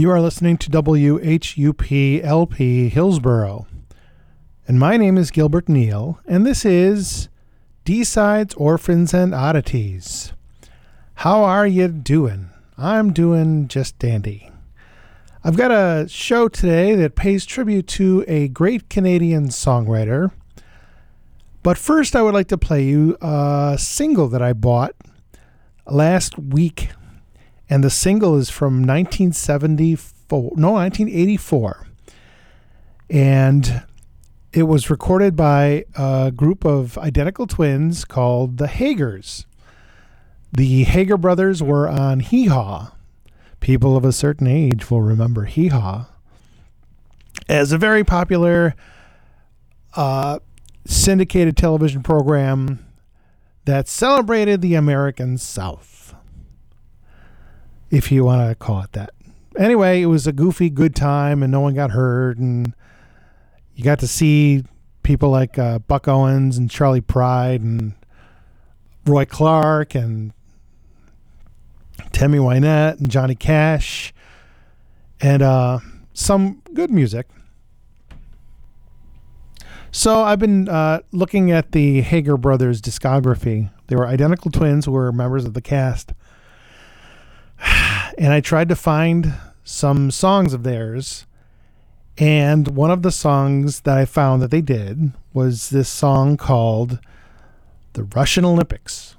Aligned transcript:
You 0.00 0.10
are 0.12 0.20
listening 0.22 0.56
to 0.56 0.70
WHUP 0.70 2.24
LP 2.24 2.88
Hillsborough. 2.88 3.66
And 4.66 4.80
my 4.80 4.96
name 4.96 5.18
is 5.18 5.30
Gilbert 5.30 5.68
Neal, 5.68 6.18
and 6.26 6.46
this 6.46 6.64
is 6.64 7.28
D 7.84 8.02
Sides, 8.02 8.54
Orphans, 8.54 9.12
and 9.12 9.34
Oddities. 9.34 10.32
How 11.16 11.44
are 11.44 11.66
you 11.66 11.88
doing? 11.88 12.48
I'm 12.78 13.12
doing 13.12 13.68
just 13.68 13.98
dandy. 13.98 14.50
I've 15.44 15.58
got 15.58 15.70
a 15.70 16.08
show 16.08 16.48
today 16.48 16.94
that 16.94 17.14
pays 17.14 17.44
tribute 17.44 17.86
to 17.88 18.24
a 18.26 18.48
great 18.48 18.88
Canadian 18.88 19.48
songwriter. 19.48 20.32
But 21.62 21.76
first, 21.76 22.16
I 22.16 22.22
would 22.22 22.32
like 22.32 22.48
to 22.48 22.56
play 22.56 22.84
you 22.84 23.18
a 23.20 23.76
single 23.78 24.28
that 24.28 24.40
I 24.40 24.54
bought 24.54 24.94
last 25.86 26.38
week 26.38 26.88
and 27.70 27.82
the 27.82 27.90
single 27.90 28.36
is 28.36 28.50
from 28.50 28.82
1974 28.82 30.52
no 30.56 30.72
1984 30.72 31.86
and 33.08 33.82
it 34.52 34.64
was 34.64 34.90
recorded 34.90 35.36
by 35.36 35.84
a 35.96 36.32
group 36.34 36.64
of 36.64 36.98
identical 36.98 37.46
twins 37.46 38.04
called 38.04 38.58
the 38.58 38.66
Hagers. 38.66 39.44
The 40.52 40.84
Hager 40.84 41.16
brothers 41.16 41.62
were 41.62 41.88
on 41.88 42.20
Hee 42.20 42.46
Haw. 42.46 42.92
People 43.60 43.96
of 43.96 44.04
a 44.04 44.12
certain 44.12 44.46
age 44.46 44.90
will 44.90 45.02
remember 45.02 45.44
Hee 45.44 45.68
Haw 45.68 46.06
as 47.48 47.72
a 47.72 47.78
very 47.78 48.02
popular 48.02 48.74
uh, 49.94 50.40
syndicated 50.86 51.56
television 51.56 52.02
program 52.02 52.84
that 53.66 53.86
celebrated 53.86 54.62
the 54.62 54.74
American 54.74 55.38
South 55.38 55.89
if 57.90 58.12
you 58.12 58.24
want 58.24 58.48
to 58.48 58.54
call 58.54 58.82
it 58.82 58.92
that. 58.92 59.10
Anyway, 59.58 60.00
it 60.00 60.06
was 60.06 60.26
a 60.26 60.32
goofy 60.32 60.70
good 60.70 60.94
time 60.94 61.42
and 61.42 61.50
no 61.50 61.60
one 61.60 61.74
got 61.74 61.90
hurt 61.90 62.38
and 62.38 62.74
you 63.74 63.84
got 63.84 63.98
to 63.98 64.06
see 64.06 64.64
people 65.02 65.30
like 65.30 65.58
uh, 65.58 65.80
Buck 65.80 66.06
Owens 66.06 66.56
and 66.56 66.70
Charley 66.70 67.00
Pride 67.00 67.60
and 67.60 67.94
Roy 69.04 69.24
Clark 69.24 69.94
and 69.94 70.32
Tammy 72.12 72.38
Wynette 72.38 72.98
and 72.98 73.10
Johnny 73.10 73.34
Cash 73.34 74.12
and 75.20 75.42
uh, 75.42 75.80
some 76.12 76.62
good 76.72 76.90
music. 76.90 77.28
So 79.92 80.22
I've 80.22 80.38
been 80.38 80.68
uh, 80.68 81.00
looking 81.10 81.50
at 81.50 81.72
the 81.72 82.02
Hager 82.02 82.36
brothers 82.36 82.80
discography. 82.80 83.70
They 83.88 83.96
were 83.96 84.06
identical 84.06 84.52
twins 84.52 84.84
who 84.84 84.92
were 84.92 85.10
members 85.10 85.44
of 85.44 85.54
the 85.54 85.60
cast 85.60 86.12
and 88.18 88.32
I 88.32 88.40
tried 88.40 88.68
to 88.68 88.76
find 88.76 89.34
some 89.64 90.10
songs 90.10 90.52
of 90.52 90.62
theirs. 90.62 91.26
And 92.18 92.68
one 92.68 92.90
of 92.90 93.02
the 93.02 93.12
songs 93.12 93.80
that 93.80 93.96
I 93.96 94.04
found 94.04 94.42
that 94.42 94.50
they 94.50 94.60
did 94.60 95.12
was 95.32 95.70
this 95.70 95.88
song 95.88 96.36
called 96.36 96.98
The 97.94 98.02
Russian 98.02 98.44
Olympics. 98.44 99.16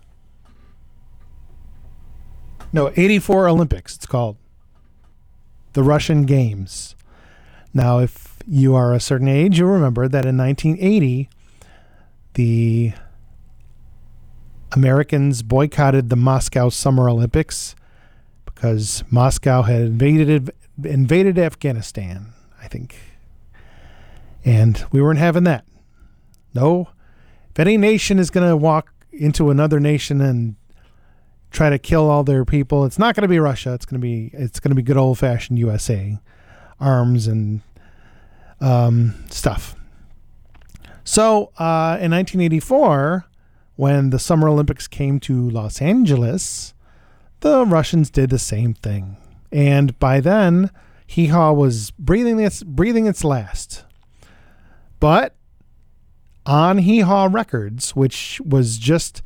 No, 2.73 2.91
84 2.95 3.47
Olympics, 3.49 3.95
it's 3.95 4.05
called. 4.05 4.37
The 5.73 5.83
Russian 5.83 6.23
Games. 6.23 6.95
Now, 7.73 7.99
if 7.99 8.37
you 8.45 8.75
are 8.75 8.93
a 8.93 8.99
certain 8.99 9.27
age, 9.27 9.57
you'll 9.57 9.69
remember 9.69 10.07
that 10.07 10.25
in 10.25 10.37
1980, 10.37 11.29
the 12.33 12.93
Americans 14.73 15.43
boycotted 15.43 16.09
the 16.09 16.15
Moscow 16.15 16.69
Summer 16.69 17.09
Olympics 17.09 17.75
because 18.61 19.03
Moscow 19.09 19.63
had 19.63 19.81
invaded 19.81 20.51
invaded 20.83 21.39
Afghanistan, 21.39 22.27
I 22.61 22.67
think, 22.67 22.95
and 24.45 24.85
we 24.91 25.01
weren't 25.01 25.17
having 25.17 25.45
that. 25.45 25.65
No, 26.53 26.89
if 27.49 27.59
any 27.59 27.75
nation 27.75 28.19
is 28.19 28.29
going 28.29 28.47
to 28.47 28.55
walk 28.55 28.93
into 29.11 29.49
another 29.49 29.79
nation 29.79 30.21
and 30.21 30.57
try 31.49 31.71
to 31.71 31.79
kill 31.79 32.07
all 32.07 32.23
their 32.23 32.45
people, 32.45 32.85
it's 32.85 32.99
not 32.99 33.15
going 33.15 33.23
to 33.23 33.27
be 33.27 33.39
Russia. 33.39 33.73
It's 33.73 33.85
going 33.87 33.99
to 33.99 34.05
be 34.05 34.29
it's 34.31 34.59
going 34.59 34.69
to 34.69 34.75
be 34.75 34.83
good 34.83 34.97
old 34.97 35.17
fashioned 35.17 35.57
USA, 35.57 36.19
arms 36.79 37.25
and 37.25 37.61
um, 38.59 39.15
stuff. 39.31 39.75
So 41.03 41.51
uh, 41.57 41.97
in 41.99 42.11
1984, 42.11 43.25
when 43.75 44.11
the 44.11 44.19
Summer 44.19 44.47
Olympics 44.47 44.87
came 44.87 45.19
to 45.21 45.49
Los 45.49 45.81
Angeles, 45.81 46.75
the 47.41 47.65
Russians 47.65 48.09
did 48.09 48.29
the 48.29 48.39
same 48.39 48.73
thing. 48.73 49.17
And 49.51 49.97
by 49.99 50.19
then, 50.19 50.71
Hee 51.05 51.27
Haw 51.27 51.51
was 51.51 51.91
breathing 51.91 52.39
its 52.39 52.63
breathing 52.63 53.05
its 53.05 53.23
last. 53.23 53.83
But 54.99 55.35
on 56.45 56.79
Hee 56.79 57.01
Haw 57.01 57.27
Records, 57.29 57.95
which 57.95 58.39
was 58.45 58.77
just 58.77 59.21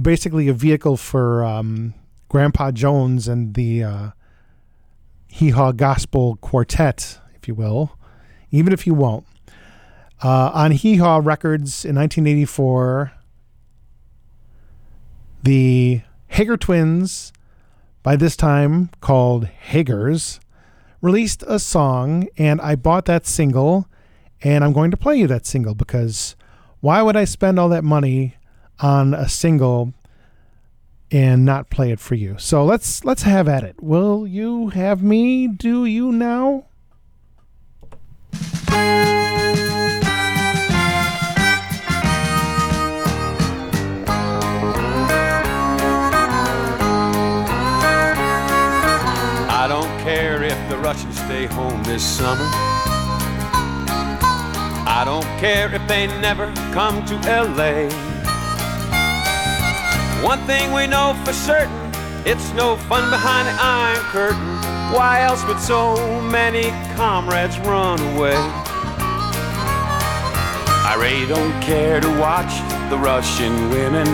basically 0.00 0.48
a 0.48 0.54
vehicle 0.54 0.96
for 0.96 1.44
um, 1.44 1.94
Grandpa 2.28 2.70
Jones 2.70 3.28
and 3.28 3.54
the 3.54 3.84
uh, 3.84 4.10
Hee 5.28 5.50
Haw 5.50 5.72
Gospel 5.72 6.36
Quartet, 6.36 7.18
if 7.34 7.46
you 7.46 7.54
will, 7.54 7.98
even 8.50 8.72
if 8.72 8.86
you 8.86 8.94
won't. 8.94 9.26
Uh, 10.22 10.50
on 10.54 10.70
Hee 10.70 10.96
Haw 10.96 11.20
Records 11.22 11.84
in 11.84 11.96
1984, 11.96 13.12
the 15.42 16.02
Hager 16.32 16.56
twins, 16.56 17.30
by 18.02 18.16
this 18.16 18.36
time 18.36 18.88
called 19.02 19.48
Hagers, 19.68 20.40
released 21.02 21.44
a 21.46 21.58
song, 21.58 22.26
and 22.38 22.58
I 22.62 22.74
bought 22.74 23.04
that 23.04 23.26
single, 23.26 23.86
and 24.42 24.64
I'm 24.64 24.72
going 24.72 24.90
to 24.92 24.96
play 24.96 25.16
you 25.16 25.26
that 25.26 25.44
single 25.44 25.74
because 25.74 26.34
why 26.80 27.02
would 27.02 27.16
I 27.16 27.24
spend 27.24 27.58
all 27.58 27.68
that 27.68 27.84
money 27.84 28.36
on 28.80 29.12
a 29.12 29.28
single 29.28 29.92
and 31.10 31.44
not 31.44 31.68
play 31.68 31.92
it 31.92 32.00
for 32.00 32.14
you? 32.14 32.36
So 32.38 32.64
let's 32.64 33.04
let's 33.04 33.24
have 33.24 33.46
at 33.46 33.62
it. 33.62 33.82
Will 33.82 34.26
you 34.26 34.70
have 34.70 35.02
me 35.02 35.48
do 35.48 35.84
you 35.84 36.12
now? 36.12 36.64
Stay 51.42 51.54
home 51.54 51.82
this 51.82 52.04
summer. 52.04 52.48
I 54.86 55.02
don't 55.04 55.26
care 55.40 55.74
if 55.74 55.86
they 55.88 56.06
never 56.20 56.52
come 56.72 57.04
to 57.06 57.14
LA. 57.26 57.88
One 60.22 60.40
thing 60.46 60.72
we 60.72 60.86
know 60.86 61.18
for 61.24 61.32
certain, 61.32 61.90
it's 62.24 62.52
no 62.52 62.76
fun 62.76 63.10
behind 63.10 63.48
the 63.48 63.56
iron 63.60 64.04
curtain. 64.12 64.46
Why 64.94 65.22
else 65.22 65.44
would 65.46 65.58
so 65.58 65.96
many 66.22 66.70
comrades 66.94 67.58
run 67.60 67.98
away? 68.14 68.36
I 70.90 70.94
really 70.98 71.26
don't 71.26 71.60
care 71.62 72.00
to 72.00 72.08
watch 72.20 72.52
the 72.90 72.98
Russian 72.98 73.70
women. 73.70 74.06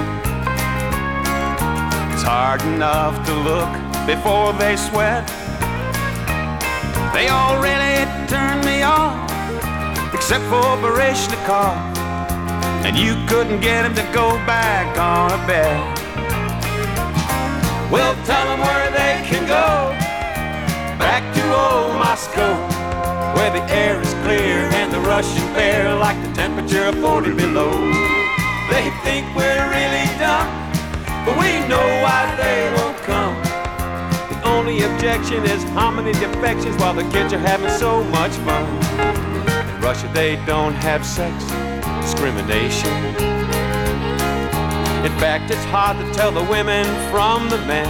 It's 2.12 2.22
hard 2.22 2.62
enough 2.62 3.14
to 3.26 3.34
look 3.34 3.70
before 4.06 4.52
they 4.54 4.76
sweat. 4.76 5.47
They 7.12 7.28
all 7.28 7.60
really 7.60 8.04
turned 8.28 8.64
me 8.64 8.82
on, 8.82 9.24
except 10.12 10.44
for 10.44 10.62
Baryshnikov. 10.84 11.74
And 12.84 12.96
you 12.96 13.16
couldn't 13.26 13.60
get 13.60 13.84
him 13.84 13.94
to 13.94 14.02
go 14.12 14.30
back 14.46 14.86
on 14.98 15.32
a 15.32 15.46
bet. 15.46 15.98
Well, 17.90 18.14
tell 18.24 18.46
them 18.46 18.60
where 18.60 18.90
they 18.90 19.24
can 19.26 19.46
go, 19.48 19.96
back 20.98 21.24
to 21.34 21.42
old 21.48 21.94
Moscow, 21.96 22.54
where 23.34 23.50
the 23.50 23.64
air 23.72 24.00
is 24.00 24.12
clear 24.24 24.68
and 24.78 24.92
the 24.92 25.00
Russian 25.00 25.46
bear 25.54 25.94
like 25.96 26.20
the 26.22 26.32
temperature 26.34 26.84
of 26.84 26.96
40 26.98 27.32
below. 27.32 27.72
They 28.70 28.90
think 29.02 29.24
we're 29.34 29.66
really 29.70 30.06
dumb, 30.18 30.48
but 31.24 31.34
we 31.40 31.66
know 31.66 31.86
why 32.04 32.34
they 32.36 32.72
won't 32.76 32.98
come 32.98 33.47
only 34.58 34.82
objection 34.82 35.44
is 35.44 35.62
how 35.78 35.88
many 35.88 36.10
defections 36.14 36.74
while 36.78 36.92
the 36.92 37.08
kids 37.12 37.32
are 37.32 37.38
having 37.38 37.70
so 37.70 38.02
much 38.18 38.32
fun. 38.42 38.66
In 39.68 39.80
Russia, 39.80 40.10
they 40.12 40.34
don't 40.46 40.74
have 40.74 41.06
sex 41.06 41.32
discrimination. 42.02 42.90
In 45.06 45.14
fact, 45.22 45.52
it's 45.52 45.64
hard 45.66 45.96
to 45.98 46.12
tell 46.12 46.32
the 46.32 46.42
women 46.50 46.84
from 47.08 47.48
the 47.48 47.58
men. 47.70 47.88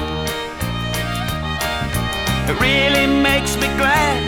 It 2.51 2.61
really 2.61 3.07
makes 3.23 3.57
me 3.57 3.69
glad 3.81 4.19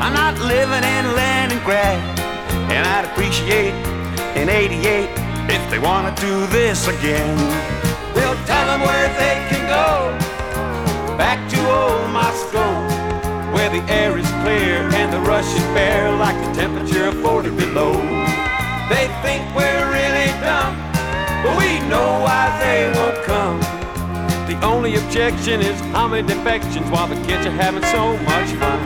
I'm 0.00 0.14
not 0.14 0.38
living 0.38 0.84
in 0.94 1.04
Leningrad. 1.18 1.98
And 2.70 2.86
I'd 2.86 3.04
appreciate 3.10 3.74
in 4.40 4.48
88 4.48 5.10
if 5.50 5.70
they 5.70 5.80
want 5.80 6.16
to 6.16 6.22
do 6.22 6.46
this 6.46 6.86
again. 6.86 7.36
We'll 8.14 8.38
tell 8.46 8.66
them 8.70 8.80
where 8.80 9.08
they 9.18 9.36
can 9.50 9.66
go 9.66 10.39
back 11.20 11.50
to 11.50 11.58
old 11.68 12.10
Moscow, 12.14 12.72
where 13.52 13.68
the 13.68 13.84
air 13.92 14.16
is 14.16 14.26
clear 14.40 14.88
and 15.00 15.12
the 15.12 15.20
Russian 15.20 15.62
bear 15.74 16.10
like 16.16 16.34
the 16.46 16.50
temperature 16.54 17.08
of 17.08 17.14
40 17.20 17.50
below. 17.50 17.92
They 18.88 19.06
think 19.20 19.44
we're 19.54 19.84
really 19.92 20.32
dumb, 20.40 20.72
but 21.44 21.52
we 21.60 21.78
know 21.90 22.08
why 22.24 22.44
they 22.64 22.90
won't 22.96 23.22
come. 23.26 23.60
The 24.48 24.58
only 24.64 24.94
objection 24.94 25.60
is 25.60 25.78
how 25.92 26.08
many 26.08 26.26
defections 26.26 26.88
while 26.90 27.06
the 27.06 27.20
kids 27.26 27.44
are 27.44 27.58
having 27.64 27.84
so 27.92 28.16
much 28.30 28.48
fun. 28.62 28.80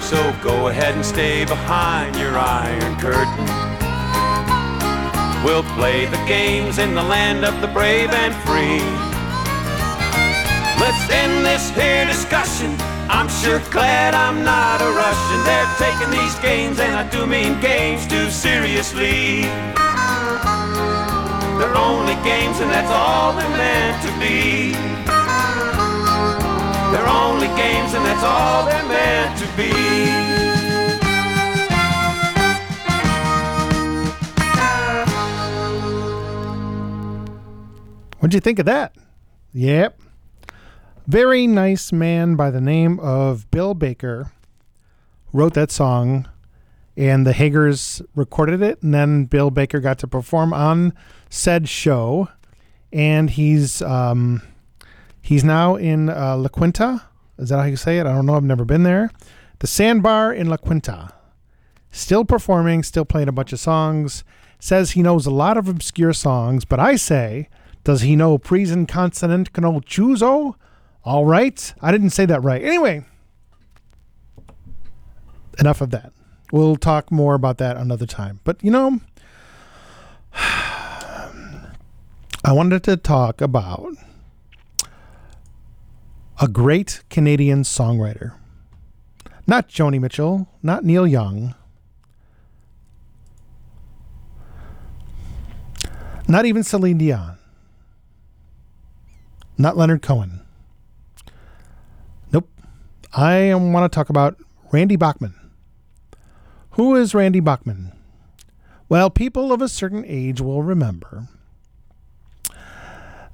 So 0.00 0.18
go 0.44 0.68
ahead 0.68 0.94
and 0.94 1.04
stay 1.04 1.44
behind 1.44 2.14
your 2.14 2.38
iron 2.38 2.94
curtain. 3.00 3.46
We'll 5.44 5.66
play 5.74 6.06
the 6.06 6.22
games 6.28 6.78
in 6.78 6.94
the 6.94 7.02
land 7.02 7.44
of 7.44 7.60
the 7.60 7.66
brave 7.66 8.10
and 8.10 8.32
free. 8.46 9.13
Let's 10.84 11.08
end 11.08 11.46
this 11.46 11.70
here 11.70 12.04
discussion. 12.04 12.76
I'm 13.08 13.26
sure 13.40 13.58
glad 13.72 14.12
I'm 14.12 14.44
not 14.44 14.82
a 14.82 14.90
Russian. 14.92 15.40
They're 15.48 15.72
taking 15.80 16.10
these 16.10 16.34
games, 16.40 16.78
and 16.78 16.94
I 16.94 17.08
do 17.08 17.26
mean 17.26 17.58
games, 17.58 18.06
too 18.06 18.28
seriously. 18.28 19.48
They're 21.56 21.74
only 21.74 22.16
games, 22.20 22.60
and 22.60 22.70
that's 22.70 22.92
all 22.92 23.32
they're 23.32 23.48
meant 23.56 23.96
to 24.04 24.12
be. 24.20 24.76
They're 26.92 27.08
only 27.08 27.48
games, 27.56 27.94
and 27.94 28.04
that's 28.04 28.22
all 28.22 28.66
they're 28.66 28.84
meant 28.84 29.38
to 29.40 29.46
be. 29.56 29.72
What'd 38.18 38.34
you 38.34 38.40
think 38.40 38.58
of 38.58 38.66
that? 38.66 38.94
Yep. 39.54 40.03
Very 41.06 41.46
nice 41.46 41.92
man 41.92 42.34
by 42.34 42.50
the 42.50 42.62
name 42.62 42.98
of 42.98 43.50
Bill 43.50 43.74
Baker 43.74 44.32
wrote 45.34 45.52
that 45.52 45.70
song, 45.70 46.26
and 46.96 47.26
the 47.26 47.32
Hagers 47.32 48.00
recorded 48.14 48.62
it, 48.62 48.82
and 48.82 48.94
then 48.94 49.26
Bill 49.26 49.50
Baker 49.50 49.80
got 49.80 49.98
to 49.98 50.06
perform 50.06 50.54
on 50.54 50.94
said 51.28 51.68
show, 51.68 52.30
and 52.90 53.28
he's 53.28 53.82
um, 53.82 54.40
he's 55.20 55.44
now 55.44 55.76
in 55.76 56.08
uh, 56.08 56.38
La 56.38 56.48
Quinta. 56.48 57.02
Is 57.36 57.50
that 57.50 57.58
how 57.58 57.64
you 57.64 57.76
say 57.76 57.98
it? 57.98 58.06
I 58.06 58.14
don't 58.14 58.24
know. 58.24 58.36
I've 58.36 58.42
never 58.42 58.64
been 58.64 58.84
there. 58.84 59.10
The 59.58 59.66
Sandbar 59.66 60.32
in 60.32 60.48
La 60.48 60.56
Quinta. 60.56 61.12
Still 61.90 62.24
performing, 62.24 62.82
still 62.82 63.04
playing 63.04 63.28
a 63.28 63.32
bunch 63.32 63.52
of 63.52 63.60
songs. 63.60 64.24
Says 64.58 64.92
he 64.92 65.02
knows 65.02 65.26
a 65.26 65.30
lot 65.30 65.58
of 65.58 65.68
obscure 65.68 66.14
songs, 66.14 66.64
but 66.64 66.80
I 66.80 66.96
say, 66.96 67.50
does 67.82 68.00
he 68.00 68.16
know 68.16 68.38
Prison 68.38 68.86
Consonant 68.86 69.52
Canol 69.52 69.84
Chuzo? 69.84 70.54
All 71.04 71.26
right. 71.26 71.74
I 71.82 71.92
didn't 71.92 72.10
say 72.10 72.24
that 72.26 72.42
right. 72.42 72.62
Anyway, 72.62 73.04
enough 75.58 75.80
of 75.80 75.90
that. 75.90 76.12
We'll 76.50 76.76
talk 76.76 77.10
more 77.10 77.34
about 77.34 77.58
that 77.58 77.76
another 77.76 78.06
time. 78.06 78.40
But, 78.44 78.62
you 78.62 78.70
know, 78.70 79.00
I 80.34 81.32
wanted 82.46 82.82
to 82.84 82.96
talk 82.96 83.40
about 83.40 83.92
a 86.40 86.48
great 86.48 87.02
Canadian 87.10 87.62
songwriter. 87.62 88.34
Not 89.46 89.68
Joni 89.68 90.00
Mitchell, 90.00 90.48
not 90.62 90.84
Neil 90.84 91.06
Young, 91.06 91.54
not 96.26 96.46
even 96.46 96.62
Celine 96.62 96.96
Dion, 96.96 97.36
not 99.58 99.76
Leonard 99.76 100.00
Cohen. 100.00 100.43
I 103.16 103.54
want 103.54 103.90
to 103.90 103.94
talk 103.94 104.10
about 104.10 104.36
Randy 104.72 104.96
Bachman. 104.96 105.34
Who 106.70 106.96
is 106.96 107.14
Randy 107.14 107.38
Bachman? 107.38 107.92
Well, 108.88 109.08
people 109.08 109.52
of 109.52 109.62
a 109.62 109.68
certain 109.68 110.04
age 110.04 110.40
will 110.40 110.64
remember 110.64 111.28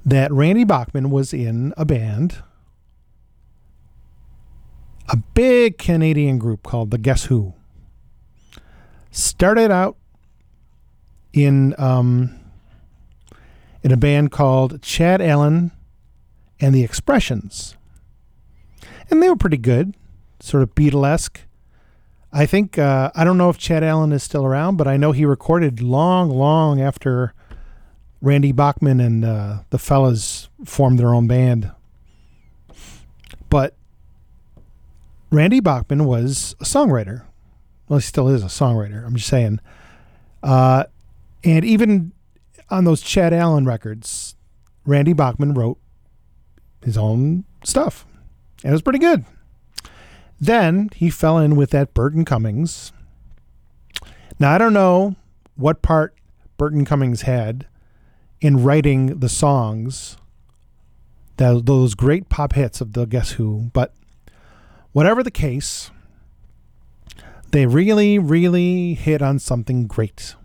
that 0.05 0.31
Randy 0.31 0.65
Bachman 0.65 1.09
was 1.09 1.33
in 1.33 1.73
a 1.77 1.85
band, 1.85 2.43
a 5.09 5.17
big 5.17 5.79
Canadian 5.79 6.37
group 6.37 6.61
called 6.61 6.91
the 6.91 6.99
Guess 6.99 7.25
Who. 7.25 7.55
Started 9.09 9.71
out 9.71 9.97
in 11.33 11.73
um, 11.79 12.39
in 13.81 13.91
a 13.91 13.97
band 13.97 14.31
called 14.31 14.83
Chad 14.83 15.21
Allan 15.21 15.71
and 16.59 16.75
the 16.75 16.83
Expressions. 16.83 17.75
And 19.11 19.21
they 19.21 19.29
were 19.29 19.35
pretty 19.35 19.57
good, 19.57 19.95
sort 20.39 20.63
of 20.63 20.73
Beatlesque. 20.73 21.39
I 22.33 22.45
think, 22.45 22.77
uh, 22.77 23.11
I 23.13 23.25
don't 23.25 23.37
know 23.37 23.49
if 23.49 23.57
Chad 23.57 23.83
Allan 23.83 24.13
is 24.13 24.23
still 24.23 24.45
around, 24.45 24.77
but 24.77 24.87
I 24.87 24.95
know 24.95 25.11
he 25.11 25.25
recorded 25.25 25.81
long, 25.81 26.29
long 26.29 26.79
after 26.79 27.33
Randy 28.21 28.53
Bachman 28.53 29.01
and 29.01 29.25
uh, 29.25 29.59
the 29.69 29.77
fellas 29.77 30.47
formed 30.63 30.97
their 30.97 31.13
own 31.13 31.27
band. 31.27 31.71
But 33.49 33.75
Randy 35.29 35.59
Bachman 35.59 36.05
was 36.05 36.55
a 36.61 36.63
songwriter. 36.63 37.23
Well, 37.89 37.99
he 37.99 38.03
still 38.03 38.29
is 38.29 38.43
a 38.43 38.47
songwriter. 38.47 39.05
I'm 39.05 39.15
just 39.15 39.27
saying. 39.27 39.59
Uh, 40.41 40.85
and 41.43 41.65
even 41.65 42.13
on 42.69 42.85
those 42.85 43.01
Chad 43.01 43.33
Allan 43.33 43.65
records, 43.65 44.37
Randy 44.85 45.11
Bachman 45.11 45.53
wrote 45.53 45.77
his 46.81 46.97
own 46.97 47.43
stuff. 47.65 48.05
And 48.63 48.71
it 48.71 48.73
was 48.73 48.81
pretty 48.81 48.99
good. 48.99 49.25
Then 50.39 50.89
he 50.95 51.09
fell 51.09 51.37
in 51.37 51.55
with 51.55 51.69
that 51.71 51.93
Burton 51.93 52.25
Cummings. 52.25 52.91
Now, 54.39 54.51
I 54.51 54.57
don't 54.57 54.73
know 54.73 55.15
what 55.55 55.81
part 55.81 56.15
Burton 56.57 56.85
Cummings 56.85 57.23
had 57.23 57.67
in 58.39 58.63
writing 58.63 59.19
the 59.19 59.29
songs, 59.29 60.17
that, 61.37 61.65
those 61.65 61.93
great 61.93 62.27
pop 62.29 62.53
hits 62.53 62.81
of 62.81 62.93
the 62.93 63.05
Guess 63.05 63.31
Who, 63.31 63.69
but 63.73 63.93
whatever 64.91 65.21
the 65.21 65.31
case, 65.31 65.91
they 67.51 67.65
really, 67.67 68.17
really 68.17 68.95
hit 68.95 69.21
on 69.21 69.37
something 69.37 69.85
great. 69.85 70.35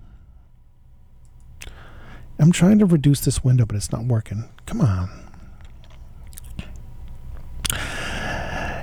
I'm 2.38 2.52
trying 2.52 2.78
to 2.80 2.86
reduce 2.86 3.20
this 3.20 3.42
window, 3.42 3.64
but 3.64 3.76
it's 3.76 3.92
not 3.92 4.04
working. 4.04 4.50
Come 4.66 4.82
on. 4.82 5.25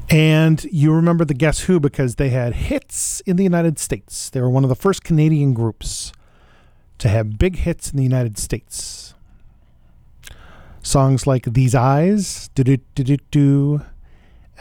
And 0.10 0.64
you 0.66 0.94
remember 0.94 1.26
the 1.26 1.34
Guess 1.34 1.62
Who 1.62 1.80
because 1.80 2.16
they 2.16 2.30
had 2.30 2.54
hits 2.54 3.22
in 3.22 3.36
the 3.36 3.44
United 3.44 3.80
States. 3.80 4.30
They 4.30 4.42
were 4.42 4.50
one 4.50 4.64
of 4.64 4.70
the 4.70 4.76
first 4.76 5.04
Canadian 5.04 5.54
groups 5.54 6.12
to 7.00 7.10
have 7.10 7.40
big 7.40 7.58
hits 7.58 7.92
in 7.92 7.98
the 7.98 8.04
United 8.04 8.38
States. 8.38 9.16
Songs 10.82 11.26
like 11.26 11.46
These 11.46 11.74
Eyes, 11.74 12.50
Do 12.56 12.64
Do 12.64 12.78
Do 12.96 13.04
Do 13.04 13.18
Do, 13.32 13.82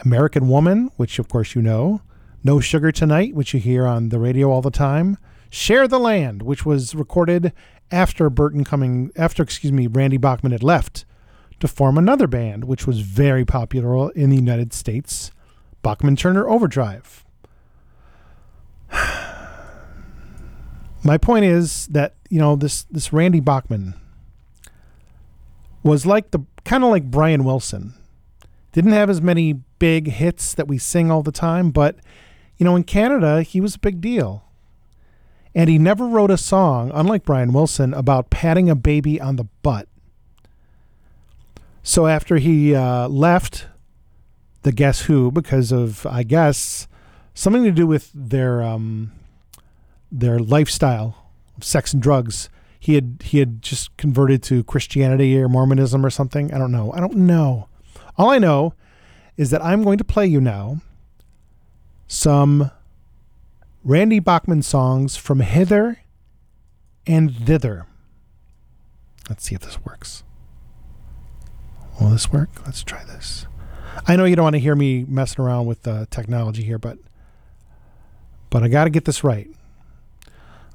American 0.03 0.47
Woman, 0.47 0.89
which 0.97 1.19
of 1.19 1.27
course 1.27 1.53
you 1.53 1.61
know, 1.61 2.01
No 2.43 2.59
Sugar 2.59 2.91
Tonight, 2.91 3.35
which 3.35 3.53
you 3.53 3.59
hear 3.59 3.85
on 3.85 4.09
the 4.09 4.19
radio 4.19 4.49
all 4.49 4.61
the 4.61 4.71
time, 4.71 5.17
Share 5.49 5.87
the 5.87 5.99
Land, 5.99 6.41
which 6.41 6.65
was 6.65 6.95
recorded 6.95 7.53
after 7.91 8.29
Burton 8.31 8.63
coming 8.63 9.11
after 9.15 9.43
excuse 9.43 9.71
me, 9.71 9.85
Randy 9.85 10.17
Bachman 10.17 10.51
had 10.51 10.63
left 10.63 11.05
to 11.59 11.67
form 11.67 11.97
another 11.97 12.25
band, 12.25 12.65
which 12.65 12.87
was 12.87 13.01
very 13.01 13.45
popular 13.45 14.11
in 14.13 14.29
the 14.31 14.35
United 14.35 14.73
States, 14.73 15.31
Bachman 15.83 16.15
Turner 16.15 16.47
Overdrive. 16.47 17.23
My 21.03 21.17
point 21.19 21.45
is 21.45 21.85
that, 21.87 22.15
you 22.29 22.39
know, 22.39 22.55
this 22.55 22.83
this 22.83 23.13
Randy 23.13 23.41
Bachman 23.41 23.93
was 25.83 26.05
like 26.05 26.31
the 26.31 26.39
kind 26.65 26.83
of 26.83 26.89
like 26.89 27.11
Brian 27.11 27.43
Wilson. 27.43 27.93
Didn't 28.71 28.93
have 28.93 29.09
as 29.09 29.21
many 29.21 29.53
big 29.77 30.07
hits 30.07 30.55
that 30.55 30.67
we 30.67 30.79
sing 30.79 31.11
all 31.11 31.21
the 31.21 31.31
time, 31.31 31.69
but 31.69 31.97
you 32.57 32.63
know, 32.63 32.75
in 32.75 32.83
Canada, 32.83 33.43
he 33.43 33.59
was 33.59 33.75
a 33.75 33.79
big 33.79 33.99
deal. 34.01 34.45
And 35.53 35.69
he 35.69 35.77
never 35.77 36.07
wrote 36.07 36.31
a 36.31 36.37
song, 36.37 36.91
unlike 36.93 37.25
Brian 37.25 37.53
Wilson, 37.53 37.93
about 37.93 38.29
patting 38.29 38.69
a 38.69 38.75
baby 38.75 39.21
on 39.21 39.35
the 39.35 39.43
butt. 39.61 39.87
So 41.83 42.07
after 42.07 42.37
he 42.37 42.73
uh, 42.73 43.07
left 43.09 43.67
the 44.63 44.71
Guess 44.71 45.01
Who 45.03 45.31
because 45.31 45.71
of, 45.71 46.05
I 46.05 46.23
guess, 46.23 46.87
something 47.33 47.63
to 47.63 47.71
do 47.71 47.87
with 47.87 48.11
their 48.13 48.61
um, 48.61 49.11
their 50.11 50.39
lifestyle, 50.39 51.31
sex 51.61 51.93
and 51.93 52.01
drugs, 52.01 52.49
he 52.79 52.95
had 52.95 53.21
he 53.23 53.39
had 53.39 53.61
just 53.61 53.95
converted 53.97 54.43
to 54.43 54.63
Christianity 54.63 55.39
or 55.39 55.47
Mormonism 55.47 56.05
or 56.05 56.09
something. 56.09 56.53
I 56.53 56.57
don't 56.57 56.71
know. 56.71 56.91
I 56.93 56.99
don't 56.99 57.15
know. 57.15 57.69
All 58.17 58.29
I 58.29 58.39
know 58.39 58.73
is 59.37 59.49
that 59.51 59.63
I'm 59.63 59.83
going 59.83 59.97
to 59.97 60.03
play 60.03 60.27
you 60.27 60.39
now 60.39 60.81
some 62.07 62.71
Randy 63.83 64.19
Bachman 64.19 64.61
songs 64.61 65.15
from 65.15 65.39
hither 65.39 65.99
and 67.07 67.35
thither. 67.35 67.85
Let's 69.29 69.45
see 69.45 69.55
if 69.55 69.61
this 69.61 69.83
works. 69.83 70.23
Will 71.99 72.09
this 72.09 72.31
work? 72.31 72.49
Let's 72.65 72.83
try 72.83 73.03
this. 73.03 73.45
I 74.07 74.15
know 74.15 74.25
you 74.25 74.35
don't 74.35 74.43
want 74.43 74.55
to 74.55 74.59
hear 74.59 74.75
me 74.75 75.05
messing 75.07 75.43
around 75.43 75.65
with 75.65 75.87
uh, 75.87 76.05
technology 76.09 76.63
here, 76.63 76.77
but 76.77 76.97
but 78.49 78.63
I 78.63 78.67
got 78.67 78.83
to 78.83 78.89
get 78.89 79.05
this 79.05 79.23
right. 79.23 79.49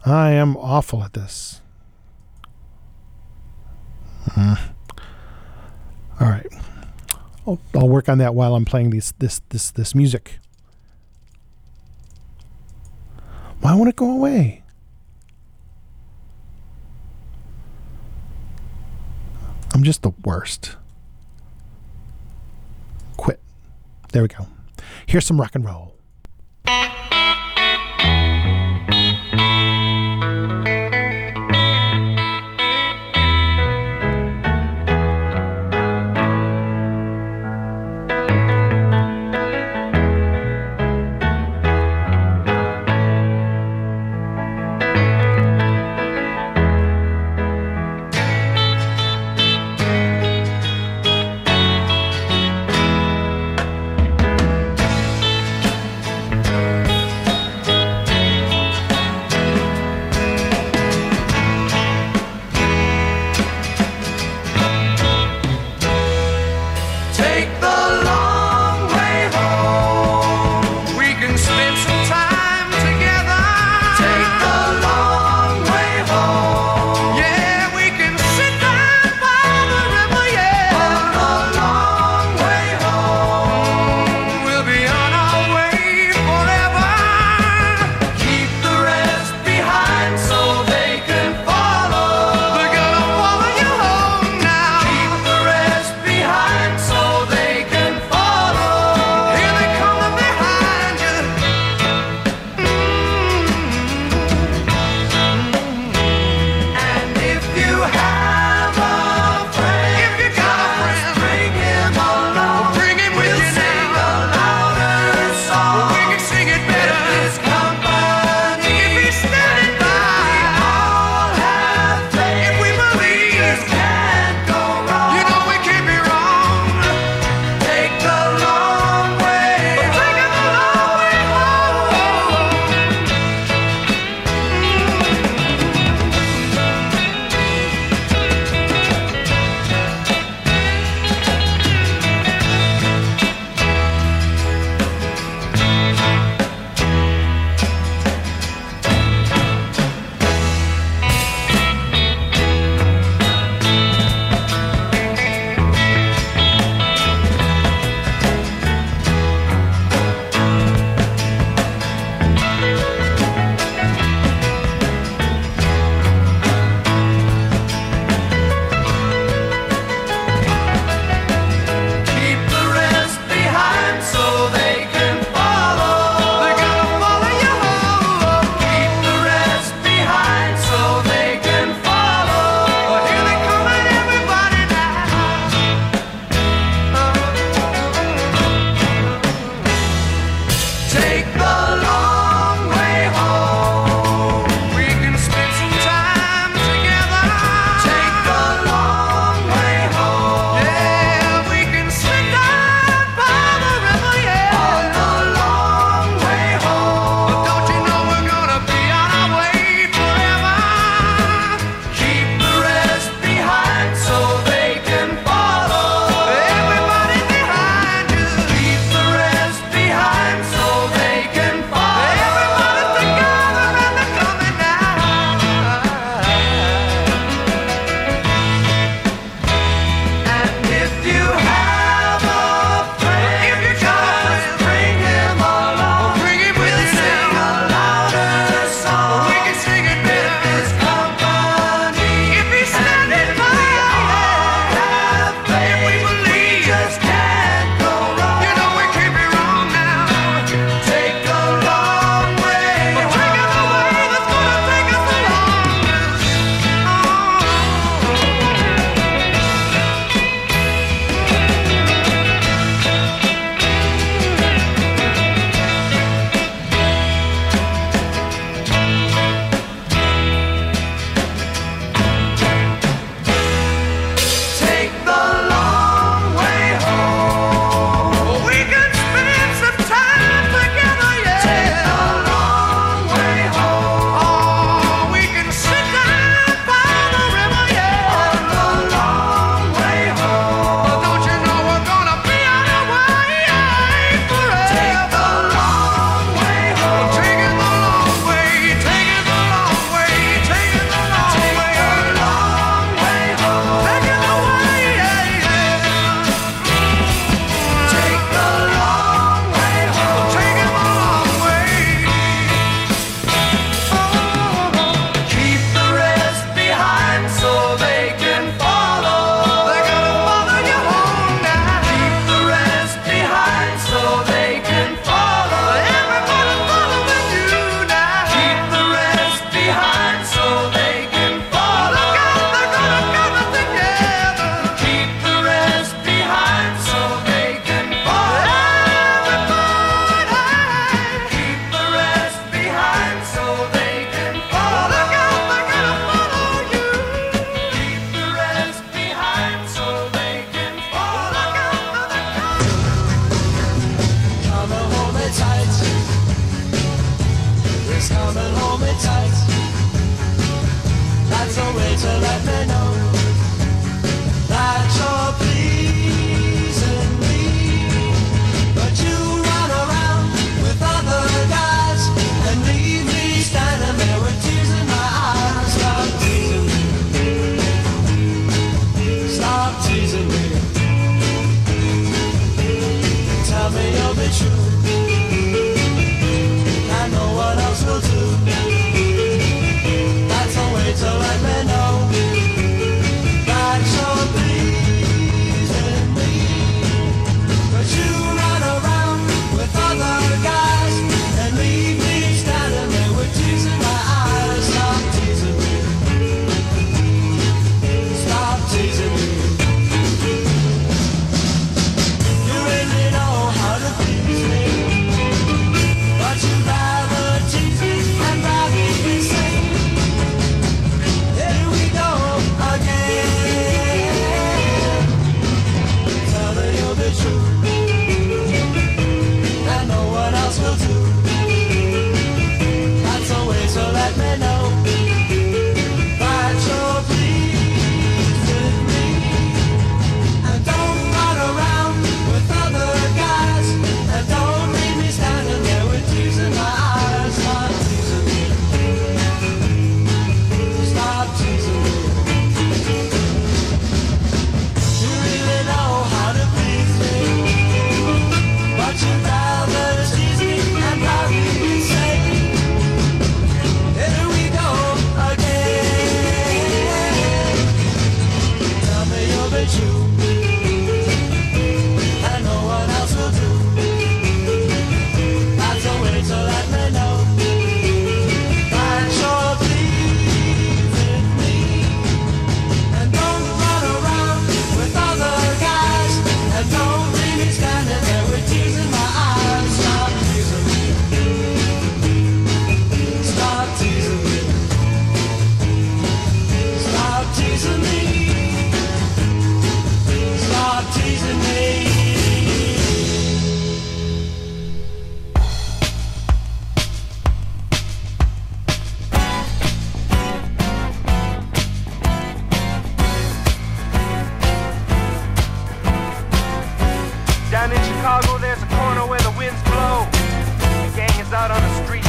I 0.05 0.31
am 0.31 0.57
awful 0.57 1.03
at 1.03 1.13
this. 1.13 1.61
Mm. 4.31 4.59
All 6.21 6.29
right. 6.29 6.47
I'll, 7.47 7.61
I'll 7.75 7.89
work 7.89 8.09
on 8.09 8.19
that 8.19 8.35
while 8.35 8.55
I'm 8.55 8.65
playing 8.65 8.91
these 8.91 9.15
this 9.19 9.41
this 9.49 9.71
this 9.71 9.95
music. 9.95 10.39
Why 13.61 13.75
won't 13.75 13.89
it 13.89 13.97
go 13.97 14.11
away? 14.11 14.63
I'm 19.75 19.83
just 19.83 20.03
the 20.03 20.13
worst. 20.25 20.77
There 24.13 24.23
we 24.23 24.29
go. 24.29 24.47
Here's 25.07 25.27
some 25.27 25.41
rock 25.41 25.55
and 25.55 25.65
roll. 25.65 25.98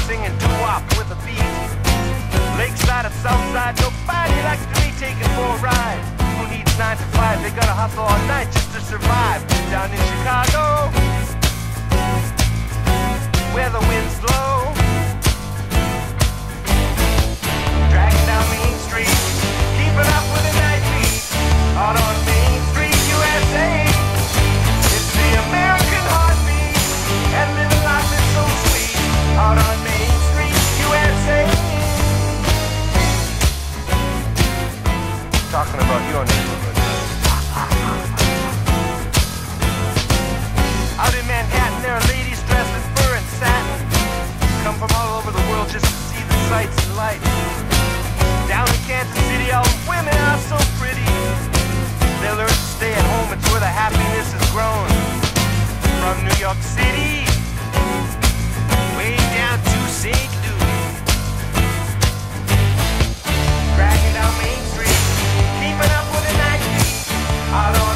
singing 0.10 0.36
doo-wop 0.40 0.82
with 0.98 1.14
a 1.14 1.20
beat. 1.22 1.38
Lakeside 2.58 3.06
or 3.06 3.14
Southside, 3.22 3.78
nobody 3.78 4.38
likes 4.42 4.66
to 4.66 4.76
be 4.82 4.90
taken 4.98 5.28
for 5.38 5.54
a 5.54 5.62
ride. 5.62 6.02
Who 6.34 6.50
needs 6.50 6.74
nine 6.80 6.98
to 6.98 7.08
five? 7.14 7.38
They 7.44 7.52
gotta 7.52 7.78
hustle 7.82 8.10
all 8.10 8.22
night 8.26 8.50
just 8.52 8.74
to 8.74 8.82
survive. 8.82 9.46
Down 9.70 9.92
in 9.94 10.02
Chicago, 10.12 10.90
where 13.54 13.70
the 13.70 13.84
wind's 13.90 14.18
blow. 14.26 14.74
Dragging 17.94 18.26
down 18.26 18.46
Main 18.50 18.78
Street, 18.90 19.14
keeping 19.78 20.10
up 20.18 20.26
with 20.34 20.44
the 20.48 20.54
night 20.66 20.84
beat. 20.90 21.22
Hard 21.78 21.98
on 22.02 22.16
me. 22.26 22.39
talking 35.60 35.82
about 35.84 36.00
your 36.08 36.24
neighborhood. 36.24 36.78
Out 40.96 41.14
in 41.20 41.28
Manhattan, 41.28 41.84
there 41.84 42.00
are 42.00 42.06
ladies 42.08 42.40
dressed 42.48 42.72
in 42.72 42.84
fur 42.96 43.12
and 43.20 43.28
satin. 43.36 43.80
Come 44.64 44.80
from 44.80 44.88
all 44.96 45.20
over 45.20 45.36
the 45.36 45.46
world 45.52 45.68
just 45.68 45.84
to 45.84 45.96
see 46.08 46.24
the 46.32 46.38
sights 46.48 46.80
and 46.88 46.96
lights. 46.96 47.28
Down 48.48 48.72
in 48.72 48.80
Kansas 48.88 49.20
City, 49.28 49.52
all 49.52 49.68
the 49.68 49.84
women 49.84 50.16
are 50.32 50.40
so 50.48 50.56
pretty. 50.80 51.04
They 52.24 52.32
learn 52.40 52.48
to 52.48 52.68
stay 52.80 52.96
at 52.96 53.04
home, 53.20 53.36
it's 53.36 53.44
where 53.52 53.60
the 53.60 53.68
happiness 53.68 54.32
is 54.32 54.46
grown. 54.56 54.88
From 56.00 56.24
New 56.24 56.40
York 56.40 56.62
City, 56.64 57.28
way 58.96 59.20
down 59.36 59.60
to 59.60 59.80
St. 59.92 60.16
Louis. 60.16 60.59
I 67.52 67.74
don't 67.74 67.89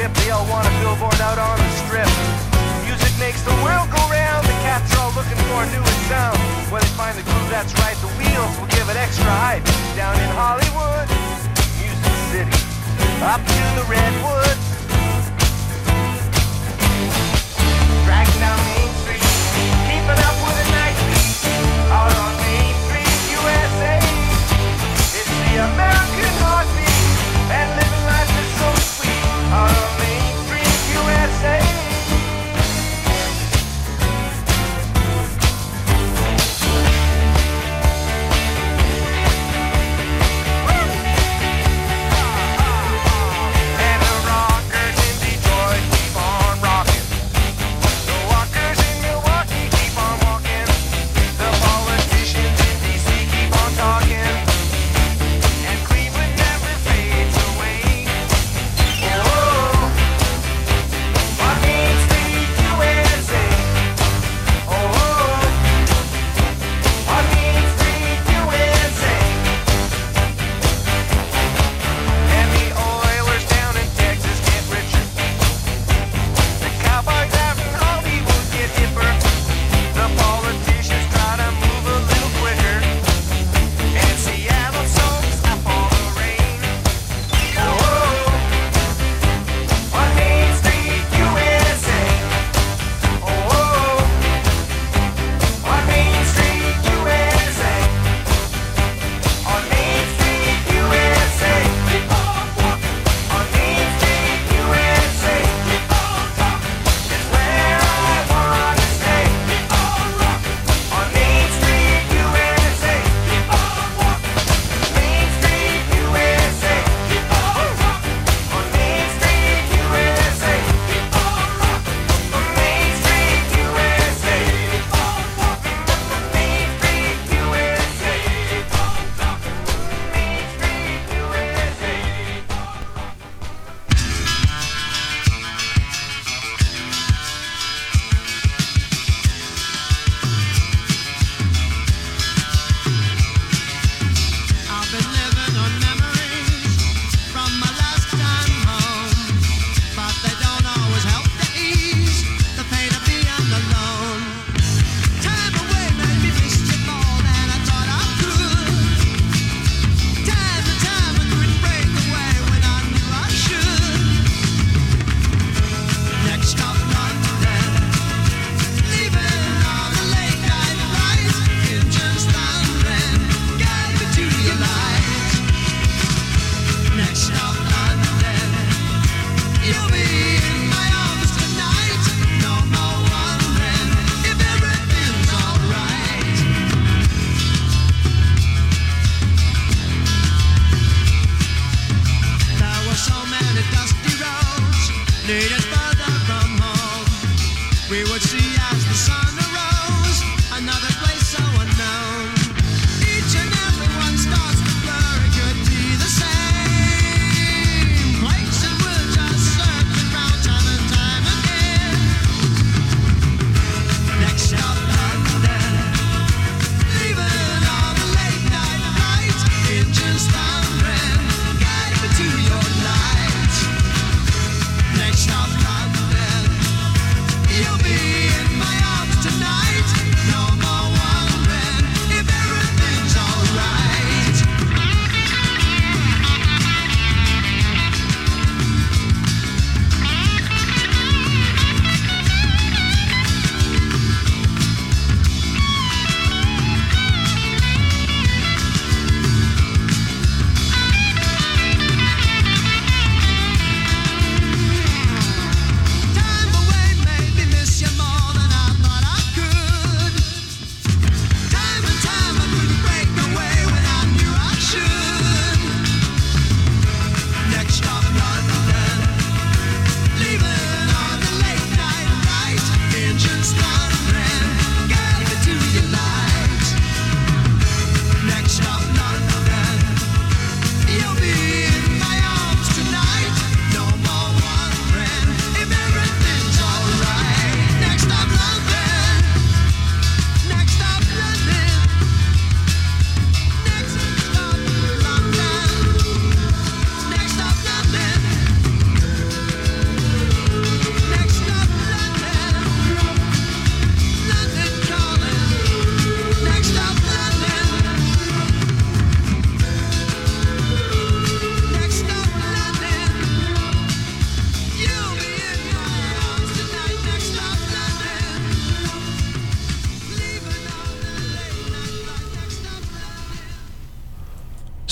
They 0.00 0.30
all 0.30 0.48
want 0.48 0.66
a 0.66 0.70
billboard 0.80 1.20
out 1.20 1.36
on 1.36 1.58
the 1.58 1.70
strip. 1.84 2.08
Music 2.88 3.12
makes 3.20 3.42
the 3.42 3.52
world 3.60 3.84
go 3.92 4.00
round. 4.08 4.46
The 4.46 4.56
cats 4.64 4.88
are 4.96 5.04
all 5.04 5.12
looking 5.12 5.36
for 5.44 5.60
a 5.60 5.68
new 5.76 5.84
sound. 6.08 6.38
When 6.72 6.80
they 6.80 6.88
find 6.96 7.18
the 7.18 7.22
groove 7.22 7.50
that's 7.50 7.74
right, 7.84 7.96
the 8.00 8.08
wheels 8.16 8.58
will 8.58 8.66
give 8.68 8.88
it 8.88 8.96
extra 8.96 9.28
hype. 9.28 9.62
Down 9.94 10.16
in 10.16 10.30
Hollywood, 10.32 11.06
Music 11.84 12.16
City, 12.32 12.56
up 13.20 13.44
to 13.44 13.62
the 13.76 13.84
redwoods, 13.92 14.64
dragging 18.08 18.40
down 18.40 18.58
me. 18.64 18.89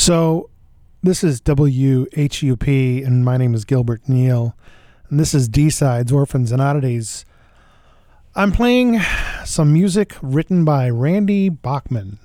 So, 0.08 0.48
this 1.02 1.22
is 1.22 1.42
WHUP, 1.42 2.66
and 3.06 3.26
my 3.26 3.36
name 3.36 3.52
is 3.52 3.66
Gilbert 3.66 4.08
Neal, 4.08 4.56
and 5.10 5.20
this 5.20 5.34
is 5.34 5.50
D 5.50 5.68
Sides, 5.68 6.10
Orphans 6.10 6.50
and 6.50 6.62
Oddities. 6.62 7.26
I'm 8.34 8.50
playing 8.50 9.02
some 9.44 9.70
music 9.70 10.14
written 10.22 10.64
by 10.64 10.88
Randy 10.88 11.50
Bachman, 11.50 12.18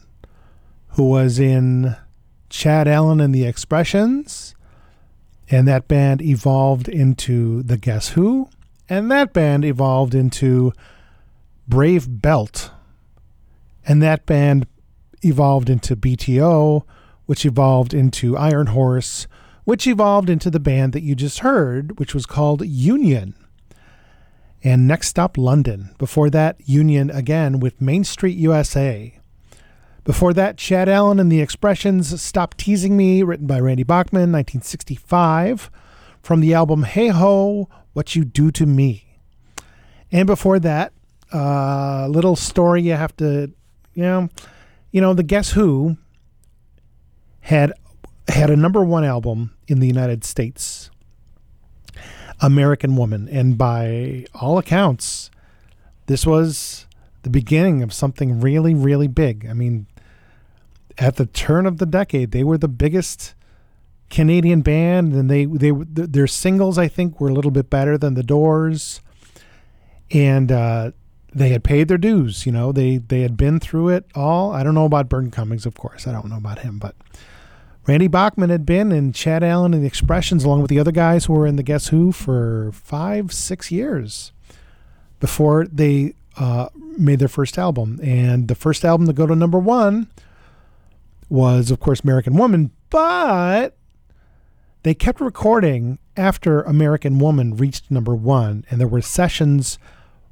who 0.91 1.09
was 1.09 1.39
in 1.39 1.97
Chad 2.49 2.87
Allan 2.87 3.19
and 3.19 3.35
the 3.35 3.43
Expressions, 3.43 4.55
and 5.49 5.67
that 5.67 5.89
band 5.89 6.21
evolved 6.21 6.87
into 6.87 7.63
the 7.63 7.75
Guess 7.75 8.11
Who, 8.11 8.47
and 8.87 9.11
that 9.11 9.33
band 9.33 9.65
evolved 9.65 10.15
into 10.15 10.71
Brave 11.67 12.21
Belt, 12.21 12.71
and 13.85 14.01
that 14.01 14.25
band 14.25 14.67
evolved 15.21 15.69
into 15.69 15.97
BTO, 15.97 16.85
which 17.25 17.45
evolved 17.45 17.93
into 17.93 18.37
Iron 18.37 18.67
Horse, 18.67 19.27
which 19.63 19.87
evolved 19.87 20.29
into 20.29 20.49
the 20.49 20.59
band 20.59 20.93
that 20.93 21.03
you 21.03 21.15
just 21.15 21.39
heard, 21.39 21.99
which 21.99 22.13
was 22.13 22.25
called 22.25 22.65
Union. 22.65 23.35
And 24.63 24.87
next 24.87 25.09
stop, 25.09 25.37
London. 25.37 25.93
Before 25.97 26.29
that, 26.29 26.57
Union 26.65 27.09
again 27.09 27.59
with 27.59 27.81
Main 27.81 28.03
Street 28.03 28.37
USA. 28.37 29.19
Before 30.03 30.33
that, 30.33 30.57
Chad 30.57 30.89
Allan 30.89 31.19
and 31.19 31.31
the 31.31 31.41
Expressions 31.41 32.21
Stop 32.21 32.55
Teasing 32.55 32.97
Me, 32.97 33.23
written 33.23 33.47
by 33.47 33.59
Randy 33.59 33.83
Bachman, 33.83 34.31
1965, 34.31 35.71
from 36.21 36.41
the 36.41 36.53
album 36.53 36.83
Hey 36.83 37.07
Ho, 37.07 37.69
What 37.93 38.15
You 38.15 38.25
Do 38.25 38.51
to 38.51 38.65
Me. 38.65 39.19
And 40.11 40.27
before 40.27 40.59
that, 40.59 40.91
a 41.31 42.07
little 42.09 42.35
story 42.35 42.81
you 42.81 42.93
have 42.93 43.15
to, 43.17 43.51
you 43.93 44.03
know, 44.03 44.29
you 44.91 45.01
know, 45.01 45.13
the 45.13 45.23
Guess 45.23 45.51
Who 45.51 45.97
had 47.43 47.73
had 48.29 48.49
a 48.49 48.55
number 48.55 48.83
one 48.83 49.03
album 49.03 49.53
in 49.67 49.79
the 49.79 49.87
United 49.87 50.23
States, 50.23 50.89
American 52.39 52.95
Woman, 52.95 53.27
and 53.29 53.57
by 53.57 54.25
all 54.33 54.57
accounts, 54.57 55.29
this 56.05 56.25
was 56.25 56.87
the 57.23 57.29
beginning 57.29 57.83
of 57.83 57.93
something 57.93 58.39
really, 58.39 58.73
really 58.73 59.07
big. 59.07 59.45
I 59.45 59.53
mean, 59.53 59.87
at 60.97 61.17
the 61.17 61.25
turn 61.25 61.65
of 61.65 61.79
the 61.79 61.85
decade, 61.85 62.31
they 62.31 62.45
were 62.45 62.57
the 62.57 62.69
biggest 62.69 63.33
Canadian 64.09 64.61
band, 64.61 65.11
and 65.13 65.29
they 65.29 65.43
they 65.43 65.71
their 65.71 66.27
singles 66.27 66.77
I 66.77 66.87
think 66.87 67.19
were 67.19 67.29
a 67.29 67.33
little 67.33 67.51
bit 67.51 67.69
better 67.69 67.97
than 67.97 68.13
the 68.13 68.23
Doors, 68.23 69.01
and 70.11 70.49
uh, 70.49 70.91
they 71.33 71.49
had 71.49 71.63
paid 71.65 71.89
their 71.89 71.97
dues. 71.97 72.45
You 72.45 72.53
know, 72.53 72.71
they 72.71 72.97
they 72.97 73.21
had 73.21 73.35
been 73.35 73.59
through 73.59 73.89
it 73.89 74.05
all. 74.15 74.53
I 74.53 74.63
don't 74.63 74.75
know 74.75 74.85
about 74.85 75.09
Burton 75.09 75.31
Cummings, 75.31 75.65
of 75.65 75.75
course. 75.75 76.07
I 76.07 76.13
don't 76.13 76.29
know 76.29 76.37
about 76.37 76.59
him, 76.59 76.79
but 76.79 76.95
Randy 77.85 78.07
Bachman 78.07 78.49
had 78.49 78.65
been, 78.65 78.91
and 78.91 79.13
Chad 79.13 79.43
Allan 79.43 79.73
and 79.73 79.83
the 79.83 79.87
Expressions, 79.87 80.45
along 80.45 80.61
with 80.61 80.69
the 80.69 80.79
other 80.79 80.91
guys 80.91 81.25
who 81.25 81.33
were 81.33 81.45
in 81.45 81.57
the 81.57 81.63
Guess 81.63 81.87
Who 81.89 82.11
for 82.13 82.71
five, 82.73 83.33
six 83.33 83.71
years 83.71 84.31
before 85.19 85.65
they 85.65 86.15
uh, 86.37 86.69
made 86.75 87.19
their 87.19 87.27
first 87.27 87.57
album. 87.57 87.99
And 88.01 88.47
the 88.47 88.55
first 88.55 88.85
album 88.85 89.07
to 89.07 89.13
go 89.13 89.27
to 89.27 89.35
number 89.35 89.59
one 89.59 90.07
was, 91.29 91.71
of 91.71 91.79
course, 91.81 92.01
American 92.01 92.37
Woman, 92.37 92.71
but 92.89 93.75
they 94.83 94.93
kept 94.93 95.19
recording 95.19 95.99
after 96.15 96.61
American 96.61 97.19
Woman 97.19 97.57
reached 97.57 97.91
number 97.91 98.15
one, 98.15 98.65
and 98.69 98.79
there 98.79 98.87
were 98.87 99.01
sessions 99.01 99.77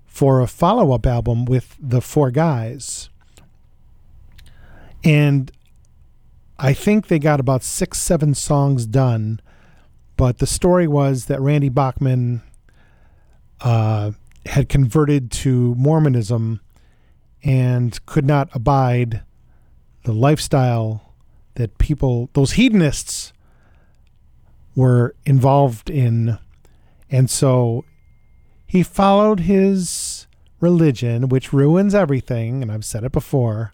for 0.05 0.41
a 0.41 0.47
follow 0.47 0.93
up 0.93 1.05
album 1.05 1.45
with 1.45 1.75
the 1.79 2.01
four 2.01 2.31
guys. 2.31 3.09
And 5.03 5.51
I 6.63 6.73
think 6.73 7.07
they 7.07 7.17
got 7.17 7.39
about 7.39 7.63
six, 7.63 7.97
seven 7.97 8.35
songs 8.35 8.85
done. 8.85 9.41
But 10.15 10.37
the 10.37 10.45
story 10.45 10.87
was 10.87 11.25
that 11.25 11.41
Randy 11.41 11.69
Bachman 11.69 12.43
uh, 13.61 14.11
had 14.45 14.69
converted 14.69 15.31
to 15.31 15.73
Mormonism 15.73 16.61
and 17.43 18.05
could 18.05 18.25
not 18.25 18.49
abide 18.53 19.23
the 20.03 20.13
lifestyle 20.13 21.15
that 21.55 21.79
people, 21.79 22.29
those 22.33 22.51
hedonists, 22.51 23.33
were 24.75 25.15
involved 25.25 25.89
in. 25.89 26.37
And 27.09 27.27
so 27.27 27.85
he 28.67 28.83
followed 28.83 29.41
his 29.41 30.27
religion, 30.59 31.27
which 31.27 31.51
ruins 31.51 31.95
everything. 31.95 32.61
And 32.61 32.71
I've 32.71 32.85
said 32.85 33.03
it 33.03 33.11
before. 33.11 33.73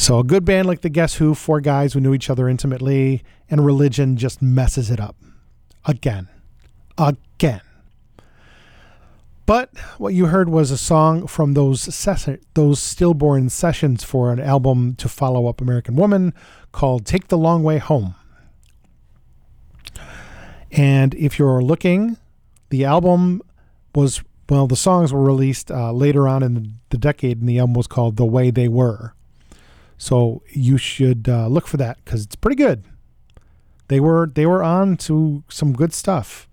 So 0.00 0.18
a 0.18 0.24
good 0.24 0.46
band 0.46 0.66
like 0.66 0.80
the 0.80 0.88
Guess 0.88 1.16
Who, 1.16 1.34
four 1.34 1.60
guys 1.60 1.92
who 1.92 2.00
knew 2.00 2.14
each 2.14 2.30
other 2.30 2.48
intimately, 2.48 3.22
and 3.50 3.66
religion 3.66 4.16
just 4.16 4.40
messes 4.40 4.90
it 4.90 4.98
up. 4.98 5.14
Again. 5.84 6.26
Again. 6.96 7.60
But 9.44 9.76
what 9.98 10.14
you 10.14 10.24
heard 10.24 10.48
was 10.48 10.70
a 10.70 10.78
song 10.78 11.26
from 11.26 11.52
those 11.52 11.82
ses- 11.94 12.38
those 12.54 12.80
stillborn 12.80 13.50
sessions 13.50 14.02
for 14.02 14.32
an 14.32 14.40
album 14.40 14.94
to 14.94 15.06
follow 15.06 15.46
up 15.46 15.60
American 15.60 15.96
Woman 15.96 16.32
called 16.72 17.04
Take 17.04 17.28
the 17.28 17.36
Long 17.36 17.62
Way 17.62 17.76
Home. 17.76 18.14
And 20.72 21.14
if 21.14 21.38
you're 21.38 21.60
looking, 21.60 22.16
the 22.70 22.86
album 22.86 23.42
was, 23.94 24.22
well, 24.48 24.66
the 24.66 24.76
songs 24.76 25.12
were 25.12 25.22
released 25.22 25.70
uh, 25.70 25.92
later 25.92 26.26
on 26.26 26.42
in 26.42 26.78
the 26.88 26.96
decade, 26.96 27.40
and 27.40 27.46
the 27.46 27.58
album 27.58 27.74
was 27.74 27.86
called 27.86 28.16
The 28.16 28.24
Way 28.24 28.50
They 28.50 28.66
Were. 28.66 29.14
So 30.00 30.42
you 30.48 30.78
should 30.78 31.28
uh, 31.28 31.46
look 31.48 31.66
for 31.66 31.76
that 31.76 32.02
because 32.02 32.24
it's 32.24 32.34
pretty 32.34 32.56
good. 32.56 32.84
They 33.88 34.00
were 34.00 34.30
they 34.34 34.46
were 34.46 34.62
on 34.62 34.96
to 34.96 35.44
some 35.50 35.74
good 35.74 35.92
stuff, 35.92 36.48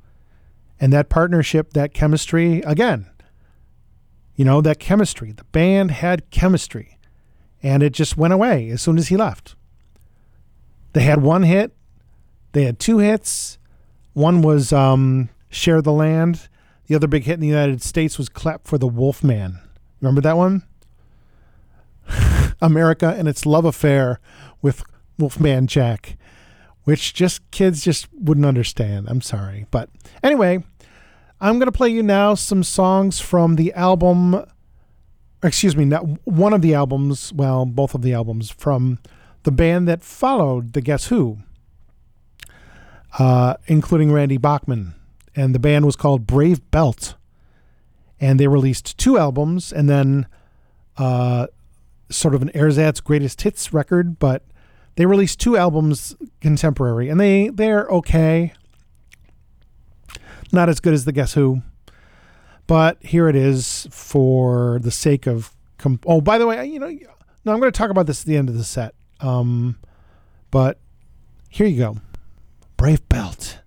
and 0.82 0.92
that 0.92 1.08
partnership, 1.08 1.72
that 1.72 1.94
chemistry, 1.94 2.62
again, 2.64 3.10
you 4.36 4.44
know, 4.44 4.60
that 4.60 4.80
chemistry. 4.80 5.32
The 5.32 5.46
band 5.46 5.92
had 5.92 6.30
chemistry, 6.30 6.98
and 7.64 7.84
it 7.84 7.94
just 7.94 8.18
went 8.18 8.34
away 8.34 8.70
as 8.70 8.82
soon 8.82 8.98
as 8.98 9.08
he 9.08 9.16
left. 9.16 9.56
They 10.92 11.04
had 11.04 11.22
one 11.22 11.44
hit, 11.44 11.74
they 12.52 12.66
had 12.66 12.80
two 12.80 12.98
hits. 12.98 13.60
One 14.12 14.42
was 14.42 14.74
um, 14.74 15.30
"Share 15.50 15.82
the 15.82 15.94
Land." 15.94 16.50
The 16.88 16.96
other 16.96 17.08
big 17.08 17.24
hit 17.24 17.36
in 17.36 17.40
the 17.40 17.48
United 17.48 17.82
States 17.82 18.18
was 18.18 18.28
"Clap 18.28 18.68
for 18.68 18.78
the 18.78 18.88
Wolfman." 18.88 19.60
Remember 20.02 20.20
that 20.20 20.36
one? 20.36 20.64
America 22.62 23.16
and 23.18 23.28
its 23.28 23.46
love 23.46 23.66
affair 23.66 24.20
with 24.62 24.84
Wolfman 25.18 25.68
Jack, 25.68 26.18
which 26.84 27.14
just 27.14 27.50
kids 27.52 27.84
just 27.84 28.08
wouldn't 28.14 28.46
understand. 28.46 29.08
I'm 29.10 29.22
sorry. 29.22 29.66
But 29.72 29.90
anyway, 30.24 30.64
I'm 31.40 31.60
going 31.60 31.68
to 31.68 31.72
play 31.72 31.90
you 31.90 32.02
now 32.02 32.34
some 32.34 32.64
songs 32.64 33.20
from 33.20 33.56
the 33.56 33.74
album, 33.74 34.44
excuse 35.44 35.76
me, 35.76 35.86
not 35.86 36.02
one 36.26 36.54
of 36.54 36.62
the 36.62 36.74
albums, 36.74 37.32
well, 37.34 37.66
both 37.66 37.94
of 37.94 38.02
the 38.02 38.14
albums 38.14 38.50
from 38.50 39.00
the 39.44 39.52
band 39.52 39.88
that 39.88 40.04
followed 40.04 40.74
the 40.74 40.82
Guess 40.82 41.08
Who, 41.08 41.38
uh, 43.20 43.56
including 43.68 44.12
Randy 44.12 44.38
Bachman. 44.38 44.94
And 45.36 45.54
the 45.54 45.60
band 45.60 45.86
was 45.86 45.96
called 45.96 46.26
Brave 46.26 46.70
Belt. 46.72 47.16
And 48.20 48.40
they 48.40 48.48
released 48.48 48.98
two 48.98 49.20
albums 49.20 49.72
and 49.72 49.88
then 49.88 50.26
uh, 50.98 51.46
sort 52.10 52.36
of 52.36 52.42
an 52.42 52.50
ersatz 52.54 53.02
greatest 53.04 53.42
hits 53.42 53.74
record, 53.74 54.20
but 54.20 54.44
they 54.96 55.06
released 55.06 55.40
two 55.40 55.58
albums 55.58 56.16
contemporary, 56.42 57.10
and 57.10 57.20
they 57.20 57.50
they're 57.50 57.86
okay. 57.88 58.54
Not 60.52 60.70
as 60.70 60.80
good 60.80 60.94
as 60.94 61.06
the 61.06 61.12
Guess 61.12 61.34
Who, 61.34 61.62
but 62.68 63.04
here 63.04 63.28
it 63.28 63.36
is 63.36 63.88
for 63.92 64.80
the 64.82 64.92
sake 64.92 65.28
of. 65.28 65.54
Com- 65.78 66.00
oh, 66.08 66.22
by 66.22 66.40
the 66.40 66.48
way, 66.48 66.66
you 66.66 66.80
know, 66.80 66.88
no, 66.88 67.54
I'm 67.54 67.60
going 67.60 67.72
to 67.72 67.78
talk 67.78 67.92
about 67.92 68.08
this 68.08 68.22
at 68.22 68.26
the 68.26 68.36
end 68.36 68.50
of 68.50 68.58
the 68.58 68.64
set. 68.64 68.96
Um, 69.20 69.78
but 70.50 70.80
here 71.50 71.68
you 71.68 71.78
go, 71.78 71.98
Brave 72.78 73.08
Belt. 73.10 73.60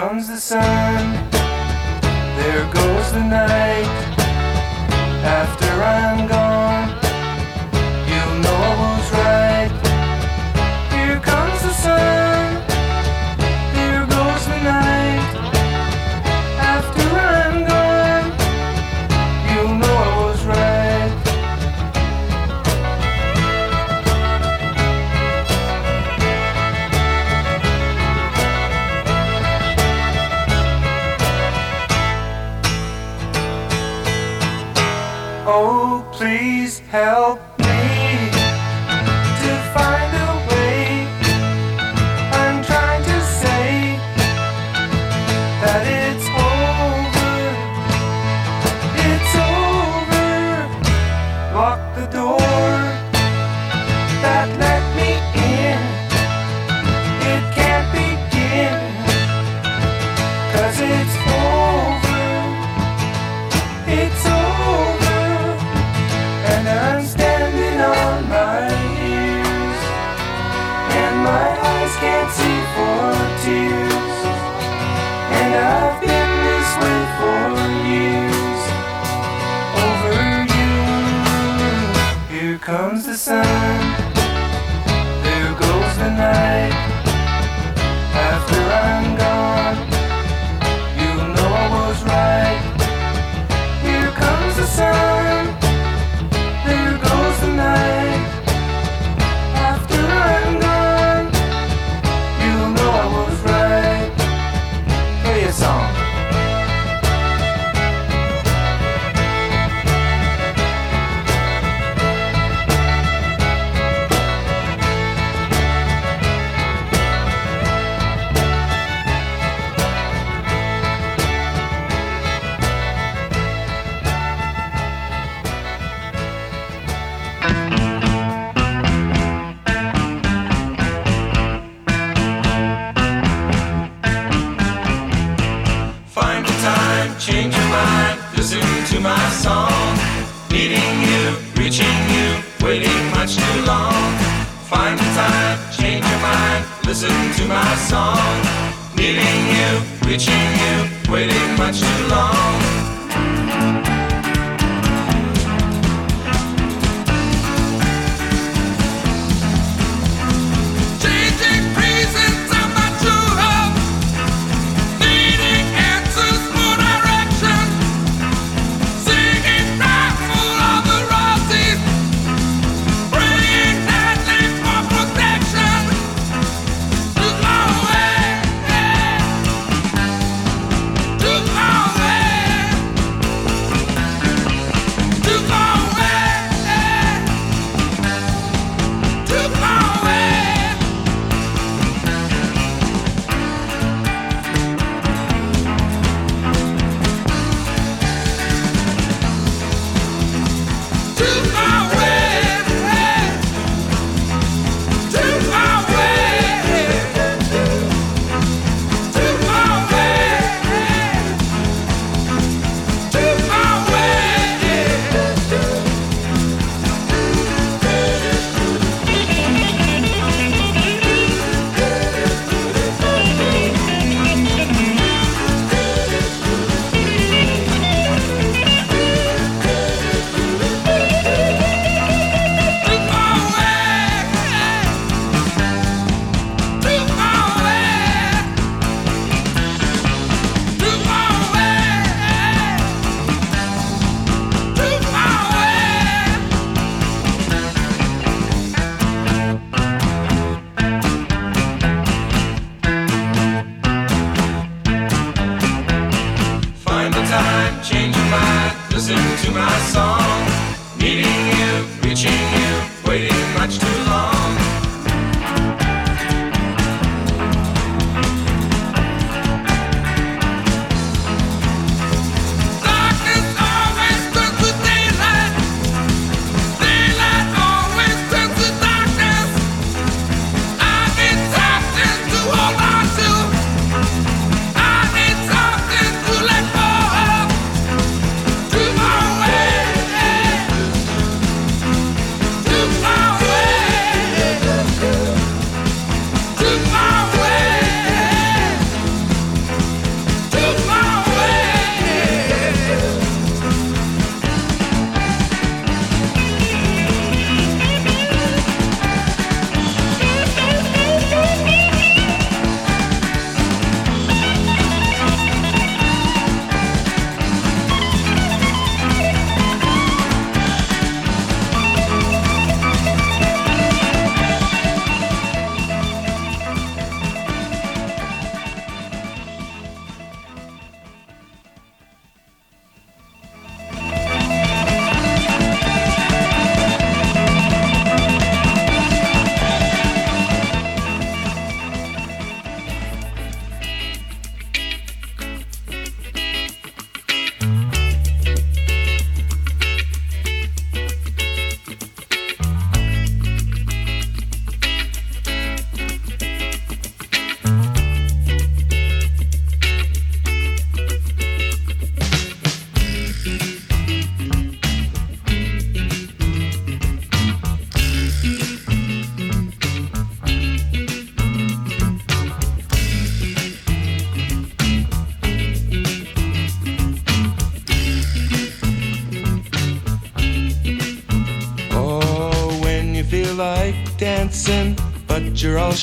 comes 0.00 0.26
the 0.26 0.36
sun, 0.36 1.30
there 1.30 2.66
goes 2.74 3.12
the 3.12 3.22
night. 3.22 4.16
After 5.22 5.70
I'm 5.84 6.26
gone. 6.26 6.53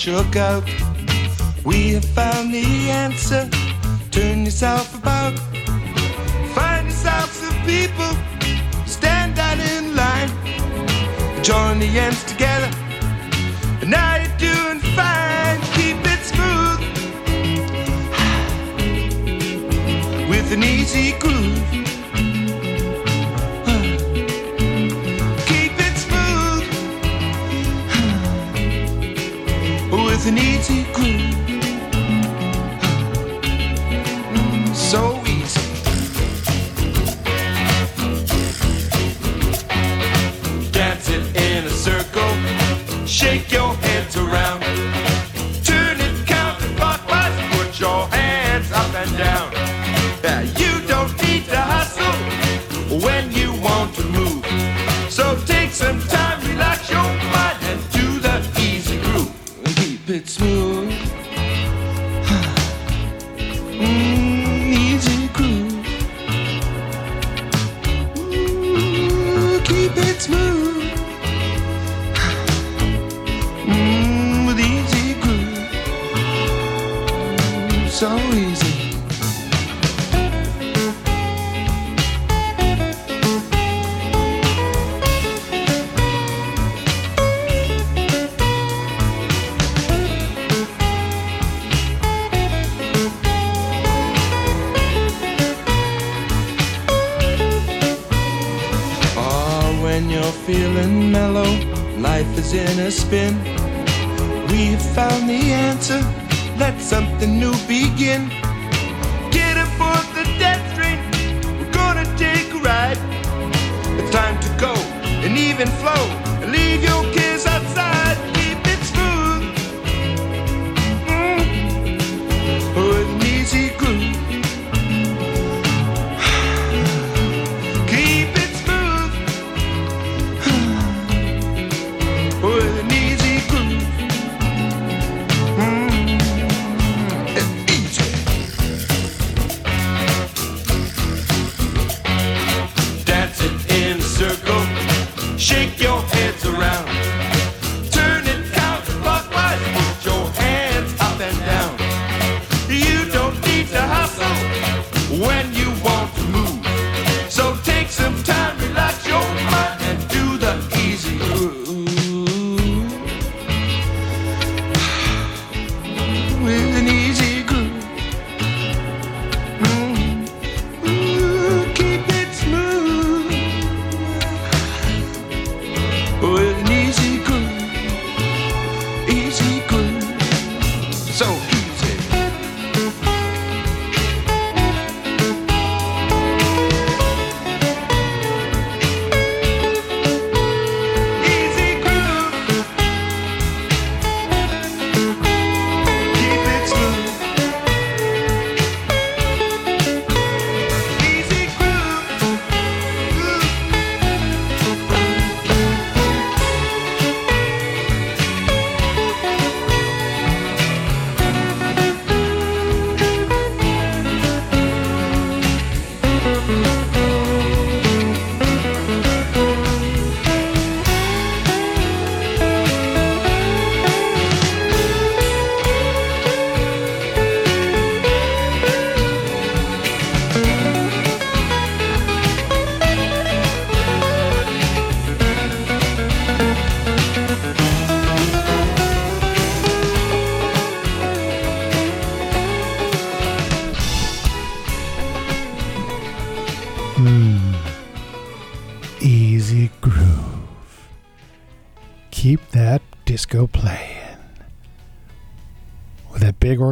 shook 0.01 0.35
out. 0.35 0.63
We 1.63 1.93
have 1.93 2.05
found 2.05 2.51
the 2.51 2.89
answer. 2.89 3.47
Turn 4.09 4.45
yourself 4.45 4.97
about. 4.97 5.37
Find 6.55 6.87
yourself 6.87 7.29
some 7.31 7.59
people. 7.67 8.11
Stand 8.87 9.37
out 9.37 9.59
in 9.59 9.95
line. 9.95 10.31
Join 11.43 11.77
the 11.77 11.99
ends 11.99 12.23
together. 12.23 12.50
you. 60.61 61.10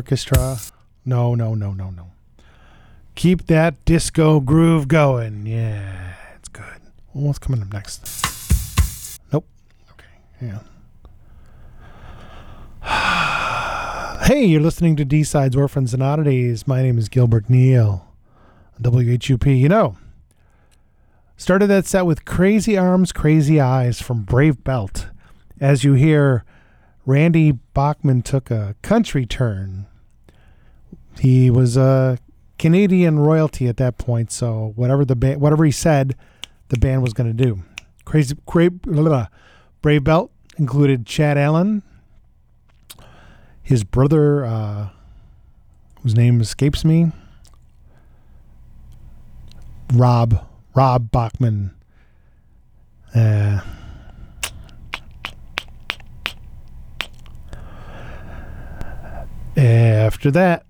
orchestra. 0.10 0.58
No, 1.06 1.36
no, 1.36 1.54
no, 1.54 1.72
no, 1.72 1.92
no. 1.92 2.08
Keep 3.14 3.46
that 3.46 3.86
disco 3.86 4.40
groove 4.40 4.88
going. 4.88 5.46
Yeah, 5.46 6.16
it's 6.36 6.50
good. 6.50 6.82
What's 7.12 7.38
coming 7.38 7.62
up 7.62 7.72
next? 7.72 9.22
Nope. 9.32 9.46
Okay, 9.92 10.08
yeah. 10.42 10.62
hey, 14.26 14.46
you're 14.46 14.62
listening 14.62 14.96
to 14.96 15.06
D 15.06 15.24
Sides 15.24 15.56
Orphans 15.56 15.94
and 15.94 16.02
Oddities. 16.02 16.66
My 16.66 16.82
name 16.82 16.98
is 16.98 17.08
Gilbert 17.08 17.48
Neal, 17.48 18.08
WHUP. 18.82 19.46
You 19.46 19.70
know, 19.70 19.96
started 21.38 21.68
that 21.68 21.86
set 21.86 22.08
with 22.08 22.26
Crazy 22.26 22.76
Arms, 22.76 23.12
Crazy 23.12 23.62
Eyes 23.62 24.02
from 24.02 24.24
Brave 24.24 24.64
Belt. 24.64 25.06
As 25.62 25.84
you 25.84 25.94
hear, 25.94 26.46
Randy 27.06 27.52
Bachman 27.52 28.24
took 28.24 28.50
a 28.50 28.76
country 28.82 29.28
turn 29.28 29.86
he 31.20 31.50
was 31.50 31.78
a 31.78 32.18
Canadian 32.58 33.20
royalty 33.20 33.68
at 33.68 33.78
that 33.78 33.98
point, 33.98 34.32
so 34.32 34.74
whatever 34.76 35.06
the 35.06 35.16
ba- 35.16 35.40
whatever 35.40 35.66
he 35.66 35.72
said, 35.72 36.16
the 36.70 36.78
band 36.78 37.02
was 37.02 37.14
going 37.14 37.36
to 37.36 37.44
do. 37.46 37.64
Crazy 38.06 38.36
cra- 38.46 38.72
blah, 38.72 39.28
Brave 39.82 40.04
Belt 40.04 40.32
included 40.58 41.06
Chad 41.06 41.38
Allan, 41.38 41.84
his 43.62 43.84
brother, 43.84 44.46
uh, 44.46 44.90
whose 46.02 46.16
name 46.16 46.42
escapes 46.42 46.84
me, 46.84 47.12
Rob 49.94 50.46
Rob 50.76 51.12
Bachman. 51.12 51.72
Uh, 53.14 53.62
after 59.58 60.32
that, 60.32 60.66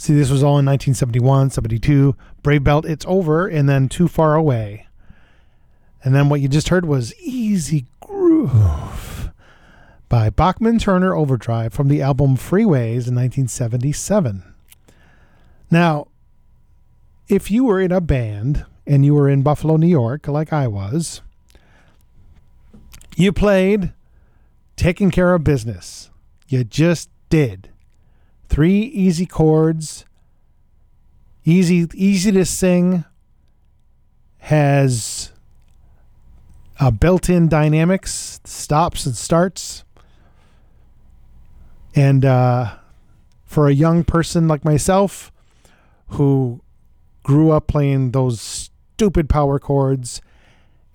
see, 0.00 0.14
this 0.14 0.30
was 0.30 0.42
all 0.42 0.58
in 0.58 0.64
1971, 0.64 1.50
72. 1.50 2.16
Brave 2.42 2.64
Belt, 2.64 2.86
It's 2.86 3.04
Over, 3.06 3.46
and 3.46 3.68
then 3.68 3.88
Too 3.88 4.08
Far 4.08 4.34
Away. 4.34 4.86
And 6.02 6.14
then 6.14 6.30
what 6.30 6.40
you 6.40 6.48
just 6.48 6.70
heard 6.70 6.86
was 6.86 7.14
Easy 7.20 7.84
Groove 8.00 9.30
by 10.08 10.30
Bachman 10.30 10.78
Turner 10.78 11.14
Overdrive 11.14 11.74
from 11.74 11.88
the 11.88 12.00
album 12.00 12.36
Freeways 12.36 13.06
in 13.06 13.14
1977. 13.14 14.42
Now, 15.70 16.08
if 17.28 17.50
you 17.50 17.64
were 17.64 17.80
in 17.80 17.92
a 17.92 18.00
band 18.00 18.64
and 18.86 19.04
you 19.04 19.14
were 19.14 19.28
in 19.28 19.42
Buffalo, 19.42 19.76
New 19.76 19.86
York, 19.86 20.26
like 20.26 20.50
I 20.50 20.66
was, 20.66 21.20
you 23.16 23.32
played 23.32 23.92
Taking 24.76 25.10
Care 25.10 25.34
of 25.34 25.44
Business. 25.44 26.10
You 26.48 26.64
just 26.64 27.10
did. 27.28 27.69
Three 28.50 28.80
easy 28.80 29.26
chords, 29.26 30.04
easy 31.44 31.86
easy 31.94 32.32
to 32.32 32.44
sing, 32.44 33.04
has 34.38 35.30
uh, 36.80 36.90
built-in 36.90 37.48
dynamics, 37.48 38.40
stops 38.44 39.06
and 39.06 39.14
starts, 39.14 39.84
and 41.94 42.24
uh, 42.24 42.74
for 43.44 43.68
a 43.68 43.72
young 43.72 44.02
person 44.02 44.48
like 44.48 44.64
myself, 44.64 45.30
who 46.08 46.60
grew 47.22 47.52
up 47.52 47.68
playing 47.68 48.10
those 48.10 48.40
stupid 48.40 49.28
power 49.28 49.60
chords, 49.60 50.20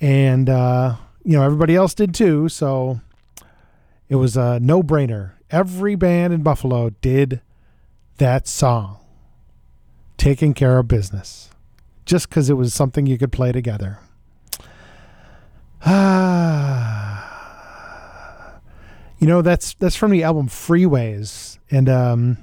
and 0.02 0.50
uh, 0.50 0.98
you 1.24 1.38
know 1.38 1.44
everybody 1.44 1.74
else 1.74 1.94
did 1.94 2.14
too, 2.14 2.50
so 2.50 3.00
it 4.10 4.18
was 4.18 4.36
a 4.36 4.60
no-brainer. 4.60 5.35
Every 5.52 5.96
band 5.96 6.34
in 6.34 6.42
Buffalo 6.42 6.90
did 7.02 7.42
that 8.18 8.48
song, 8.48 8.98
"Taking 10.18 10.54
Care 10.54 10.80
of 10.80 10.88
Business," 10.88 11.50
just 12.06 12.30
because 12.30 12.50
it 12.50 12.56
was 12.56 12.74
something 12.74 13.06
you 13.06 13.18
could 13.18 13.32
play 13.32 13.52
together. 13.52 14.00
Ah, 15.86 17.12
you 19.20 19.28
know 19.28 19.42
that's 19.44 19.76
that's 19.76 19.96
from 19.96 20.12
the 20.12 20.24
album 20.24 20.48
Freeways, 20.48 21.60
and 21.70 21.88
um, 21.90 22.38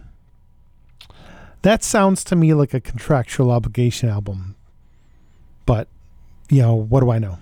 that 1.62 1.82
sounds 1.82 2.22
to 2.24 2.36
me 2.36 2.54
like 2.54 2.72
a 2.72 2.80
contractual 2.80 3.50
obligation 3.50 4.08
album. 4.08 4.54
But 5.66 5.88
you 6.50 6.62
know, 6.62 6.74
what 6.74 7.00
do 7.00 7.10
I 7.10 7.18
know? 7.18 7.38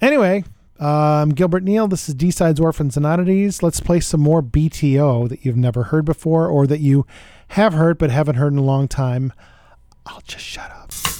Anyway, 0.00 0.44
um, 0.80 1.30
Gilbert 1.30 1.62
Neal. 1.64 1.88
This 1.88 2.08
is 2.08 2.14
D 2.14 2.30
Sides 2.30 2.60
Orphans 2.60 2.96
and 2.96 3.06
Oddities. 3.06 3.62
Let's 3.62 3.80
play 3.80 4.00
some 4.00 4.20
more 4.20 4.42
BTO 4.42 5.28
that 5.28 5.44
you've 5.44 5.56
never 5.56 5.84
heard 5.84 6.04
before, 6.04 6.46
or 6.46 6.66
that 6.66 6.80
you 6.80 7.06
have 7.48 7.74
heard 7.74 7.98
but 7.98 8.10
haven't 8.10 8.36
heard 8.36 8.52
in 8.52 8.58
a 8.58 8.62
long 8.62 8.88
time. 8.88 9.32
I'll 10.04 10.22
just 10.26 10.44
shut 10.44 10.70
up. 10.70 11.15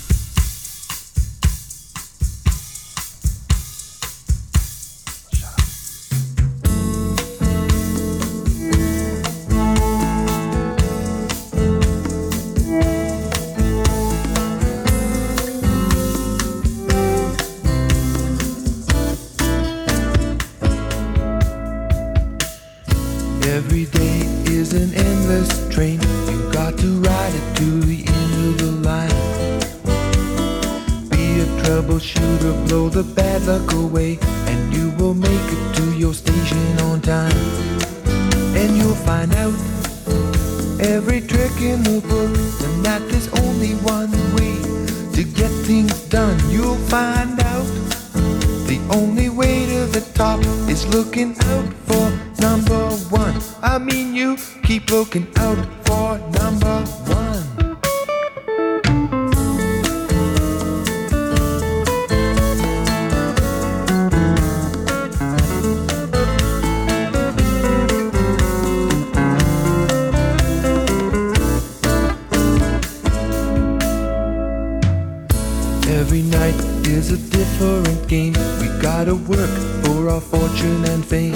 Blow 32.67 32.89
the 32.89 33.03
bad 33.03 33.43
luck 33.47 33.73
away, 33.73 34.19
and 34.47 34.75
you 34.75 34.91
will 34.99 35.15
make 35.15 35.47
it 35.57 35.77
to 35.77 35.85
your 35.97 36.15
station 36.15 36.79
on 36.81 37.01
time. 37.01 37.37
And 38.57 38.77
you'll 38.77 39.03
find 39.07 39.33
out 39.35 39.55
every 40.81 41.21
trick 41.21 41.55
in 41.61 41.83
the 41.83 42.01
book, 42.01 42.33
and 42.67 42.85
that 42.85 43.03
there's 43.09 43.29
only 43.45 43.73
one 43.97 44.11
way 44.35 44.55
to 45.15 45.23
get 45.23 45.51
things 45.67 45.95
done. 46.09 46.39
You'll 46.51 46.83
find 46.89 47.39
out 47.41 47.67
the 48.67 48.81
only 48.91 49.29
way 49.29 49.67
to 49.67 49.87
the 49.87 50.05
top 50.15 50.41
is 50.69 50.87
looking 50.89 51.37
out 51.53 51.73
for 51.89 52.07
number 52.41 52.91
one. 53.11 53.35
I 53.63 53.79
mean, 53.79 54.15
you 54.15 54.37
keep 54.63 54.91
looking 54.91 55.29
out 55.37 55.59
for 55.87 56.19
number 56.41 56.77
one. 56.83 57.06
A 77.17 77.19
different 77.31 78.09
game. 78.09 78.35
We 78.61 78.69
gotta 78.81 79.15
work 79.15 79.55
for 79.83 80.09
our 80.11 80.21
fortune 80.21 80.85
and 80.93 81.05
fame. 81.05 81.35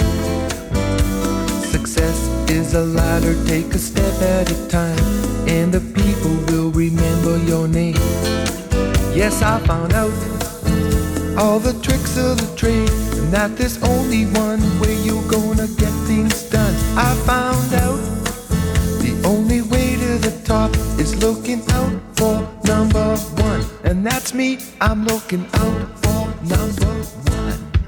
Success 1.74 2.18
is 2.50 2.74
a 2.74 2.84
ladder, 2.84 3.34
take 3.46 3.72
a 3.74 3.78
step 3.78 4.14
at 4.36 4.50
a 4.50 4.68
time, 4.68 4.98
and 5.48 5.72
the 5.72 5.80
people 6.00 6.34
will 6.48 6.70
remember 6.70 7.38
your 7.50 7.66
name. 7.68 8.00
Yes, 9.20 9.42
I 9.42 9.58
found 9.70 9.92
out 9.94 10.12
all 11.38 11.58
the 11.58 11.74
tricks 11.86 12.16
of 12.18 12.36
the 12.42 12.50
trade, 12.56 12.90
and 13.20 13.32
that 13.32 13.56
there's 13.56 13.82
only 13.82 14.24
one 14.46 14.62
way 14.80 14.94
you're 15.06 15.28
gonna 15.36 15.68
get 15.82 15.94
things 16.10 16.42
done. 16.50 16.74
I 17.08 17.10
found 17.30 17.72
out 17.84 18.00
the 19.04 19.12
only 19.24 19.62
way 19.72 19.96
to 19.96 20.12
the 20.26 20.34
top 20.44 20.70
is 20.98 21.10
looking 21.24 21.62
out 21.78 21.94
for 22.18 22.34
number 22.64 23.16
one, 23.16 23.39
and 23.90 24.06
that's 24.06 24.32
me. 24.32 24.58
I'm 24.80 25.04
looking 25.04 25.44
out 25.54 25.98
for 25.98 26.44
number 26.44 26.86
one. 26.86 27.79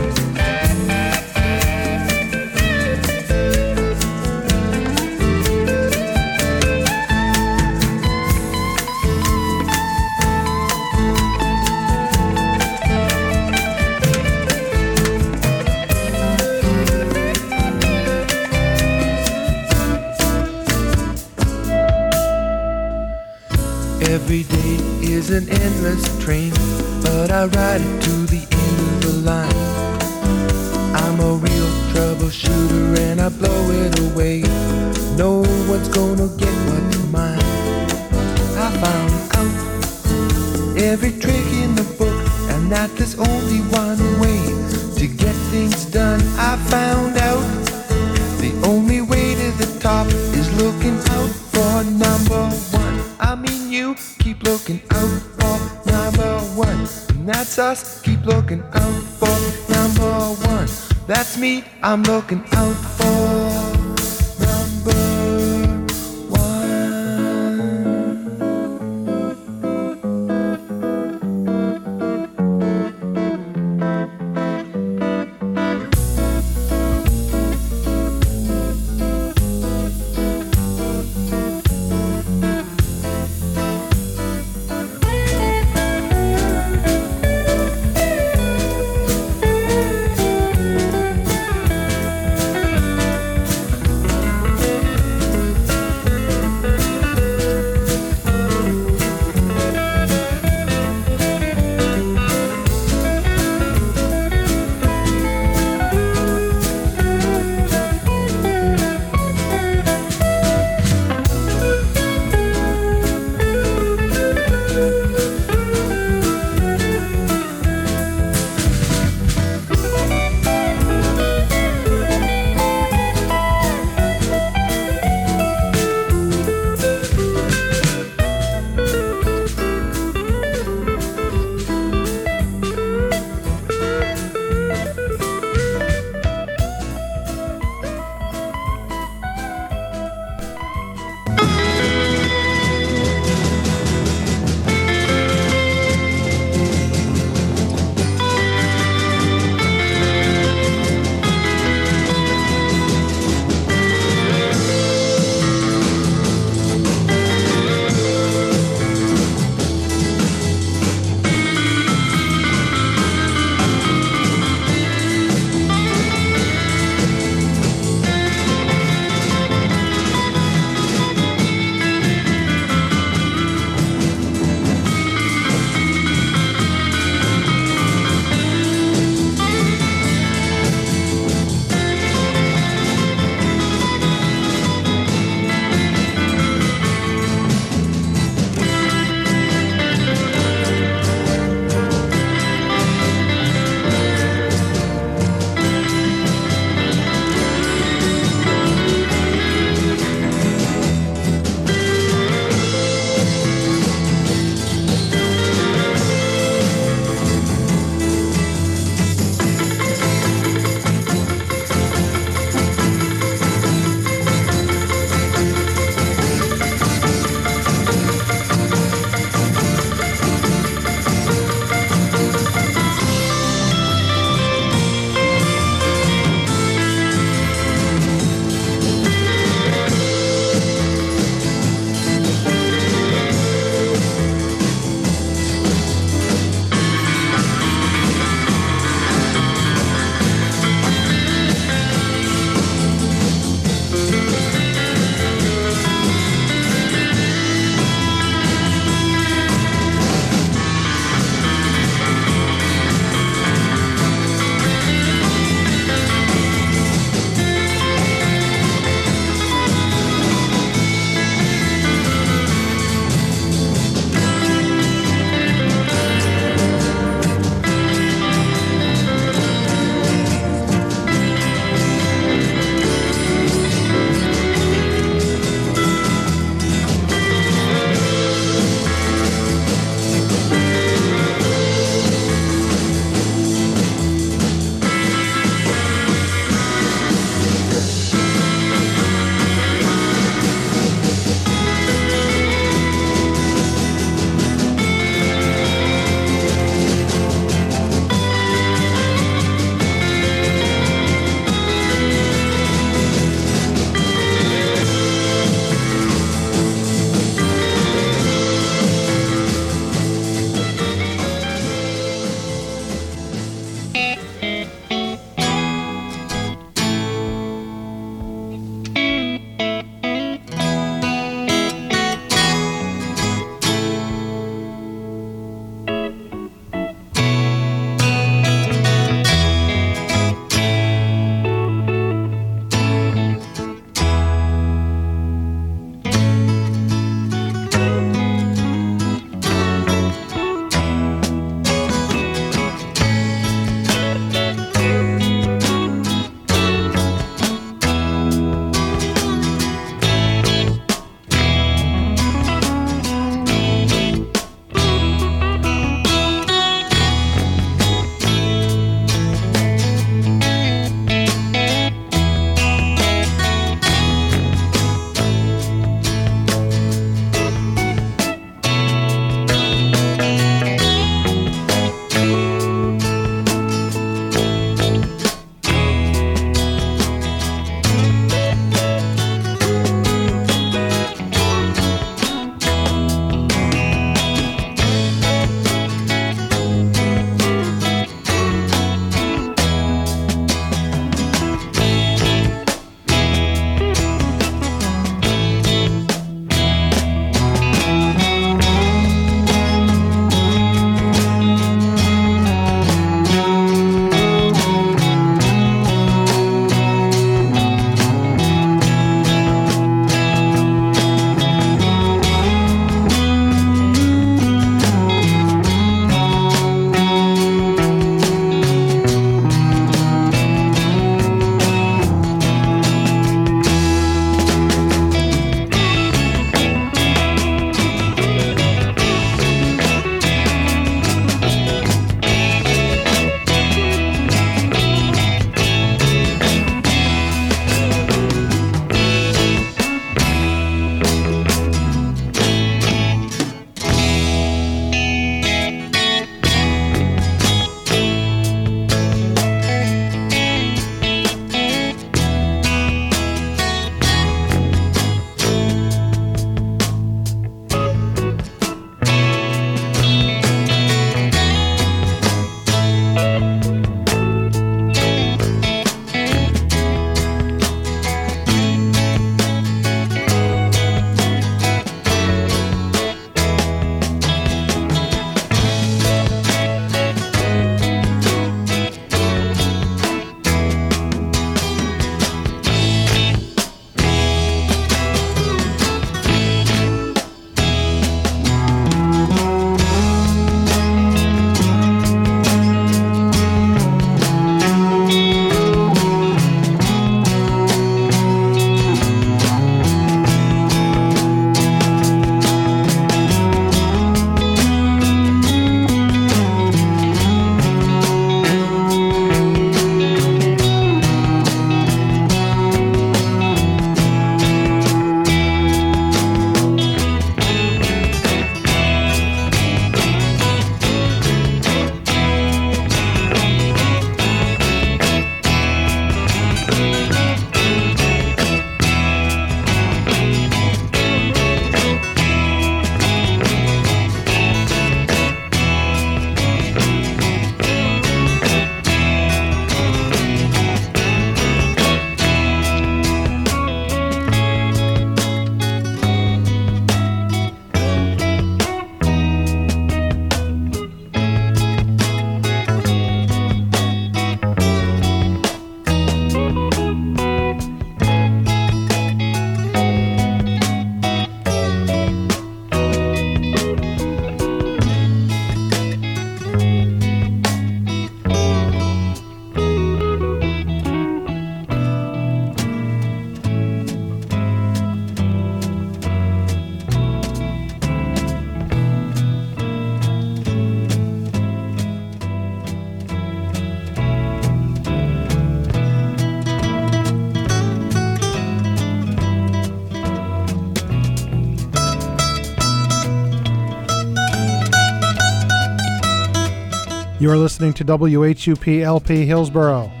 You're 597.21 597.37
listening 597.37 597.73
to 597.73 597.83
WHUP 597.83 598.67
LP 598.81 599.27
Hillsborough. 599.27 600.00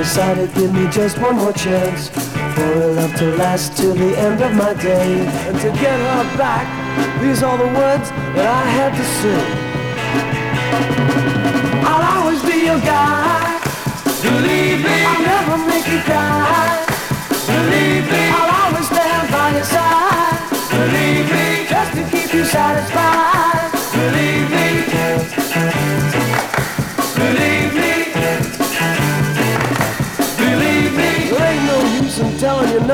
Decided 0.00 0.48
give 0.54 0.72
me 0.72 0.88
just 0.88 1.18
one 1.18 1.36
more 1.36 1.52
chance. 1.52 2.08
For 2.54 2.72
a 2.84 2.86
love 2.98 3.14
to 3.16 3.26
last 3.36 3.76
till 3.76 3.94
the 3.94 4.12
end 4.26 4.40
of 4.40 4.52
my 4.54 4.72
day. 4.72 5.12
And 5.46 5.56
to 5.60 5.68
get 5.84 5.98
her 6.08 6.24
back, 6.40 6.66
these 7.20 7.42
are 7.42 7.58
the 7.58 7.70
words 7.80 8.08
that 8.34 8.48
I 8.60 8.64
had 8.78 8.92
to 9.00 9.04
say. 9.20 9.42
I'll 11.90 12.06
always 12.14 12.40
be 12.50 12.56
your 12.70 12.80
guy. 12.80 13.60
Believe 14.24 14.80
me. 14.88 14.96
I'll 15.10 15.24
never 15.34 15.58
make 15.68 15.86
you 15.92 16.00
cry. 16.08 16.80
Believe 17.52 18.04
me. 18.12 18.24
I'll 18.38 18.52
always 18.62 18.86
stand 18.88 19.26
by 19.36 19.48
your 19.56 19.68
side. 19.76 20.40
Believe 20.80 21.26
me. 21.34 21.46
Just 21.72 21.90
to 21.96 22.02
keep 22.12 22.32
you 22.32 22.44
satisfied. 22.44 23.68
Believe 23.92 24.48
me 24.50 24.69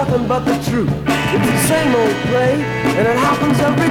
nothing 0.09 0.29
but 0.29 0.45
the 0.45 0.55
truth. 0.71 0.91
It's 1.09 1.47
the 1.51 1.59
same 1.67 1.95
old 1.95 2.15
play, 2.29 2.55
and 2.55 3.09
it 3.09 3.17
happens 3.19 3.59
every 3.61 3.89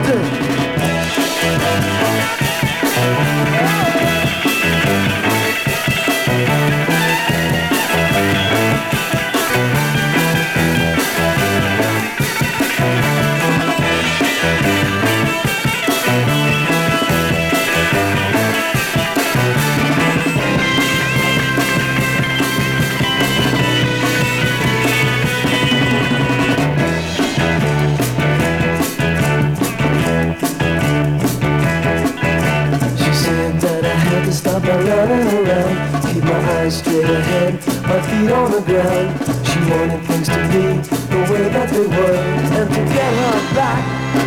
day. 4.09 4.14
Eyes 36.65 36.77
straight 36.79 37.05
ahead, 37.05 37.53
my 37.83 37.99
feet 38.07 38.31
on 38.31 38.51
the 38.51 38.61
ground. 38.61 39.13
She 39.47 39.59
wanted 39.69 40.01
things 40.07 40.27
to 40.29 40.41
be 40.51 40.65
the 41.13 41.21
way 41.31 41.45
that 41.55 41.69
they 41.69 41.87
were. 41.95 42.17
And 42.57 42.69
to 42.75 42.81
get 42.95 43.11
her 43.21 43.39
back, 43.53 43.83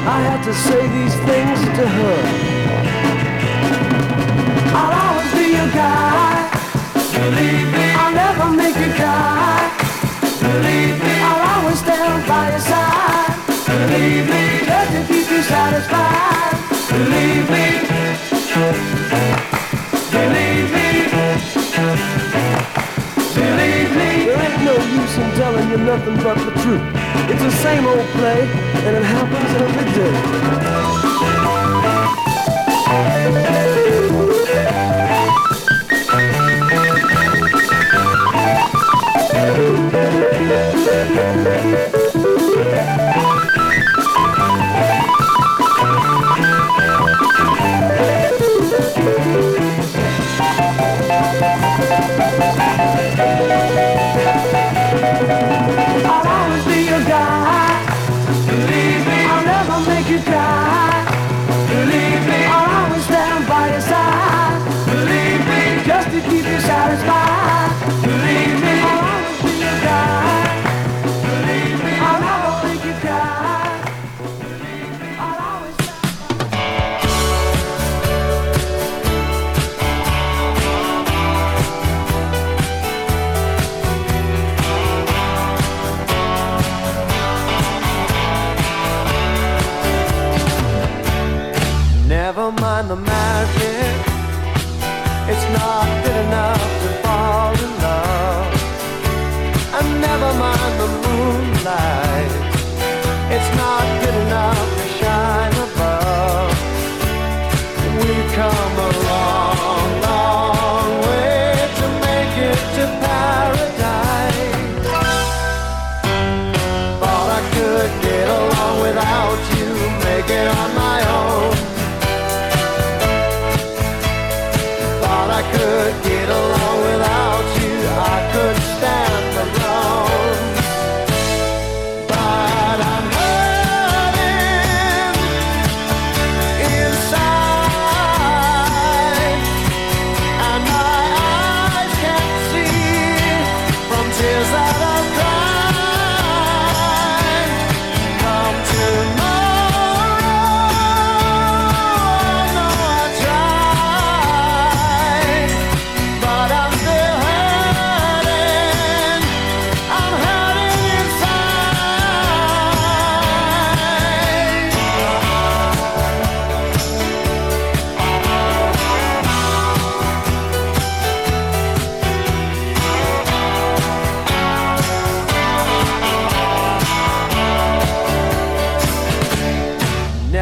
I 0.06 0.18
had 0.28 0.40
to 0.44 0.54
say 0.54 0.80
these 0.96 1.16
things 1.26 1.58
to 1.78 1.84
her. 1.96 2.18
I'll 4.78 4.94
always 5.02 5.30
be 5.34 5.46
your 5.58 5.70
guy. 5.74 6.46
Believe 7.18 7.68
me 7.74 7.84
I'll 8.00 8.14
never 8.14 8.46
make 8.54 8.76
you 8.84 8.92
cry. 8.94 9.58
Believe 10.40 10.96
me 11.02 11.14
I'll 11.28 11.44
always 11.54 11.78
stand 11.80 12.22
by 12.28 12.50
your 12.50 12.64
side. 12.70 13.34
Believe 13.66 14.26
me 14.30 14.42
Just 14.68 14.90
to 14.94 15.00
keep 15.10 15.26
you 15.34 15.42
satisfied. 15.42 16.54
Believe 16.88 17.46
me 17.50 17.78
telling 25.58 25.70
you 25.70 25.84
nothing 25.84 26.16
but 26.22 26.36
the 26.36 26.52
truth. 26.62 26.82
It's 27.30 27.42
the 27.42 27.50
same 27.50 27.86
old 27.86 28.06
play, 28.16 28.42
and 28.42 28.96
it 28.96 29.02
happens 29.02 29.54
every 29.60 29.92
day. 29.92 30.68
die 60.26 60.87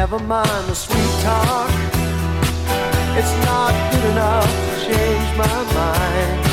Never 0.09 0.23
mind 0.23 0.69
the 0.69 0.73
sweet 0.73 1.21
talk. 1.21 1.69
It's 3.19 3.35
not 3.43 3.73
good 3.91 4.05
enough 4.11 4.45
to 4.45 4.85
change 4.85 5.37
my 5.37 5.63
mind. 5.75 6.45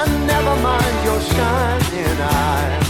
And 0.00 0.26
never 0.26 0.56
mind 0.60 1.04
your 1.04 1.20
shining 1.20 2.20
eyes. 2.20 2.81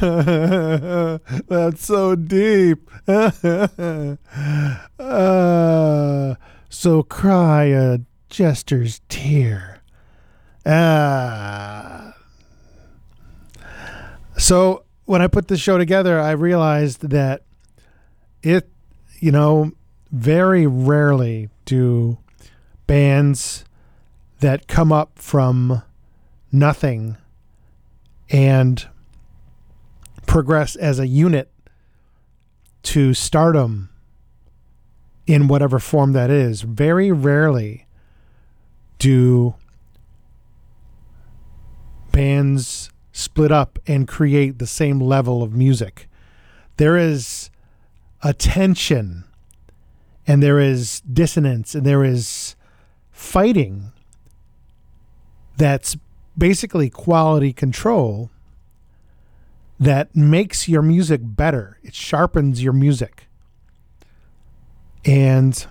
That's 1.48 1.84
so 1.84 2.14
deep. 2.14 2.90
uh, 3.08 4.16
so 6.68 7.02
cry 7.02 7.64
a 7.64 7.98
jester's 8.28 9.00
tear. 9.08 9.82
Ah. 10.64 12.14
So 14.38 14.84
when 15.04 15.20
I 15.22 15.26
put 15.26 15.48
this 15.48 15.60
show 15.60 15.78
together, 15.78 16.18
I 16.20 16.32
realized 16.32 17.08
that 17.10 17.42
it, 18.42 18.68
you 19.20 19.32
know, 19.32 19.72
very 20.10 20.66
rarely 20.66 21.48
do 21.64 22.18
bands 22.86 23.64
that 24.40 24.66
come 24.66 24.92
up 24.92 25.18
from 25.18 25.82
nothing 26.50 27.16
and 28.30 28.86
progress 30.32 30.76
as 30.76 30.98
a 30.98 31.06
unit 31.06 31.52
to 32.82 33.12
stardom 33.12 33.90
in 35.26 35.46
whatever 35.46 35.78
form 35.78 36.14
that 36.14 36.30
is. 36.30 36.62
Very 36.62 37.12
rarely 37.12 37.86
do 38.98 39.54
bands 42.12 42.88
split 43.12 43.52
up 43.52 43.78
and 43.86 44.08
create 44.08 44.58
the 44.58 44.66
same 44.66 44.98
level 44.98 45.42
of 45.42 45.52
music. 45.52 46.08
There 46.78 46.96
is 46.96 47.50
a 48.22 48.32
tension 48.32 49.24
and 50.26 50.42
there 50.42 50.58
is 50.58 51.02
dissonance 51.02 51.74
and 51.74 51.84
there 51.84 52.04
is 52.04 52.56
fighting 53.10 53.92
that's 55.58 55.94
basically 56.38 56.88
quality 56.88 57.52
control 57.52 58.30
that 59.82 60.14
makes 60.14 60.68
your 60.68 60.80
music 60.80 61.20
better. 61.24 61.76
It 61.82 61.92
sharpens 61.92 62.62
your 62.62 62.72
music. 62.72 63.26
And 65.04 65.66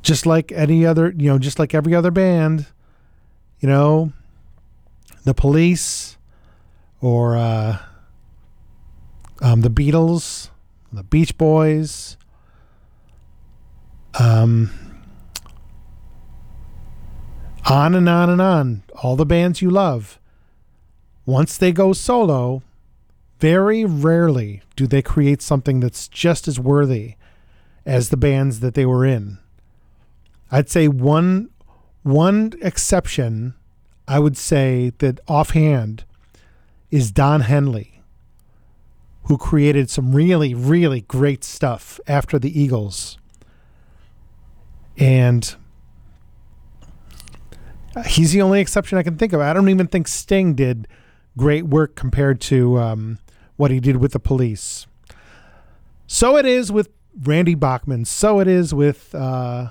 just 0.00 0.24
like 0.24 0.50
any 0.50 0.86
other, 0.86 1.12
you 1.14 1.28
know, 1.28 1.38
just 1.38 1.58
like 1.58 1.74
every 1.74 1.94
other 1.94 2.10
band, 2.10 2.68
you 3.60 3.68
know, 3.68 4.14
the 5.24 5.34
police 5.34 6.16
or 7.02 7.36
uh, 7.36 7.76
um, 9.42 9.60
the 9.60 9.68
Beatles, 9.68 10.48
the 10.90 11.02
Beach 11.02 11.36
Boys, 11.36 12.16
um, 14.18 14.70
on 17.68 17.94
and 17.94 18.08
on 18.08 18.30
and 18.30 18.40
on, 18.40 18.84
all 19.02 19.16
the 19.16 19.26
bands 19.26 19.60
you 19.60 19.68
love 19.68 20.18
once 21.26 21.56
they 21.56 21.72
go 21.72 21.92
solo, 21.92 22.62
very 23.38 23.84
rarely 23.84 24.62
do 24.76 24.86
they 24.86 25.02
create 25.02 25.42
something 25.42 25.80
that's 25.80 26.08
just 26.08 26.46
as 26.46 26.60
worthy 26.60 27.14
as 27.84 28.08
the 28.08 28.16
bands 28.16 28.60
that 28.60 28.74
they 28.74 28.86
were 28.86 29.04
in. 29.04 29.38
I'd 30.50 30.70
say 30.70 30.88
one 30.88 31.50
one 32.02 32.52
exception 32.60 33.54
I 34.08 34.18
would 34.18 34.36
say 34.36 34.92
that 34.98 35.20
offhand 35.28 36.04
is 36.90 37.10
Don 37.10 37.42
Henley, 37.42 38.02
who 39.24 39.38
created 39.38 39.88
some 39.88 40.14
really, 40.14 40.54
really 40.54 41.02
great 41.02 41.44
stuff 41.44 42.00
after 42.06 42.38
the 42.38 42.60
Eagles. 42.60 43.18
And 44.98 45.54
he's 48.06 48.32
the 48.32 48.42
only 48.42 48.60
exception 48.60 48.98
I 48.98 49.02
can 49.02 49.16
think 49.16 49.32
of. 49.32 49.40
I 49.40 49.52
don't 49.52 49.68
even 49.68 49.86
think 49.86 50.08
Sting 50.08 50.54
did 50.54 50.88
great 51.36 51.66
work 51.66 51.94
compared 51.94 52.40
to 52.42 52.78
um, 52.78 53.18
what 53.56 53.70
he 53.70 53.80
did 53.80 53.96
with 53.96 54.12
the 54.12 54.20
police. 54.20 54.86
So 56.06 56.36
it 56.36 56.44
is 56.44 56.70
with 56.70 56.90
Randy 57.22 57.54
Bachman. 57.54 58.04
So 58.04 58.40
it 58.40 58.48
is 58.48 58.74
with 58.74 59.14
uh, 59.14 59.70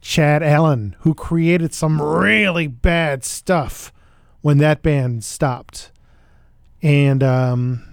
Chad 0.00 0.42
Allan, 0.42 0.96
who 1.00 1.14
created 1.14 1.72
some 1.72 2.00
really 2.00 2.66
bad 2.66 3.24
stuff 3.24 3.92
when 4.40 4.58
that 4.58 4.82
band 4.82 5.24
stopped. 5.24 5.92
And 6.82 7.22
um, 7.22 7.90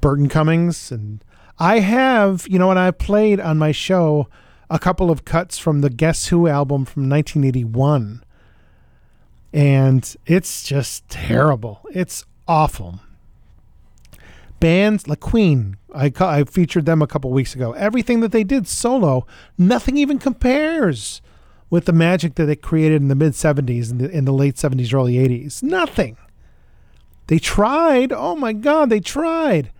Burton 0.00 0.28
Cummings. 0.28 0.90
And 0.90 1.22
I 1.58 1.80
have, 1.80 2.46
you 2.48 2.58
know, 2.58 2.70
and 2.70 2.78
I 2.78 2.90
played 2.90 3.40
on 3.40 3.58
my 3.58 3.72
show 3.72 4.28
a 4.70 4.78
couple 4.78 5.10
of 5.10 5.24
cuts 5.24 5.58
from 5.58 5.80
the 5.80 5.90
Guess 5.90 6.28
Who 6.28 6.46
album 6.46 6.84
from 6.84 7.08
1981 7.08 8.22
and 9.52 10.16
it's 10.26 10.62
just 10.62 11.08
terrible. 11.08 11.80
It's 11.90 12.24
awful. 12.46 13.00
Bands 14.60 15.06
like 15.06 15.20
Queen, 15.20 15.76
I 15.94 16.12
I 16.20 16.44
featured 16.44 16.84
them 16.84 17.00
a 17.00 17.06
couple 17.06 17.30
weeks 17.30 17.54
ago. 17.54 17.72
Everything 17.72 18.20
that 18.20 18.32
they 18.32 18.44
did 18.44 18.66
solo, 18.66 19.26
nothing 19.56 19.96
even 19.96 20.18
compares 20.18 21.22
with 21.70 21.84
the 21.84 21.92
magic 21.92 22.34
that 22.34 22.46
they 22.46 22.56
created 22.56 23.00
in 23.00 23.08
the 23.08 23.14
mid 23.14 23.32
'70s 23.32 23.90
and 23.90 24.02
in 24.02 24.24
the 24.24 24.32
late 24.32 24.56
'70s, 24.56 24.92
early 24.92 25.14
'80s. 25.14 25.62
Nothing. 25.62 26.16
They 27.28 27.38
tried. 27.38 28.12
Oh 28.12 28.34
my 28.34 28.52
God, 28.52 28.90
they 28.90 29.00
tried. 29.00 29.70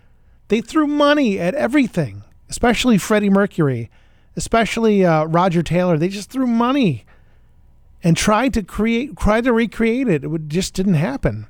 They 0.47 0.61
threw 0.61 0.87
money 0.87 1.39
at 1.39 1.55
everything, 1.55 2.23
especially 2.49 2.97
Freddie 2.97 3.29
Mercury, 3.29 3.89
especially 4.35 5.05
uh, 5.05 5.25
Roger 5.25 5.61
Taylor. 5.61 5.97
They 5.97 6.09
just 6.09 6.31
threw 6.31 6.47
money 6.47 7.05
and 8.03 8.15
tried 8.15 8.53
to 8.53 8.63
create, 8.63 9.17
tried 9.17 9.43
to 9.43 9.53
recreate 9.53 10.07
it. 10.07 10.23
It 10.23 10.27
would, 10.27 10.49
just 10.49 10.73
didn't 10.73 10.95
happen 10.95 11.47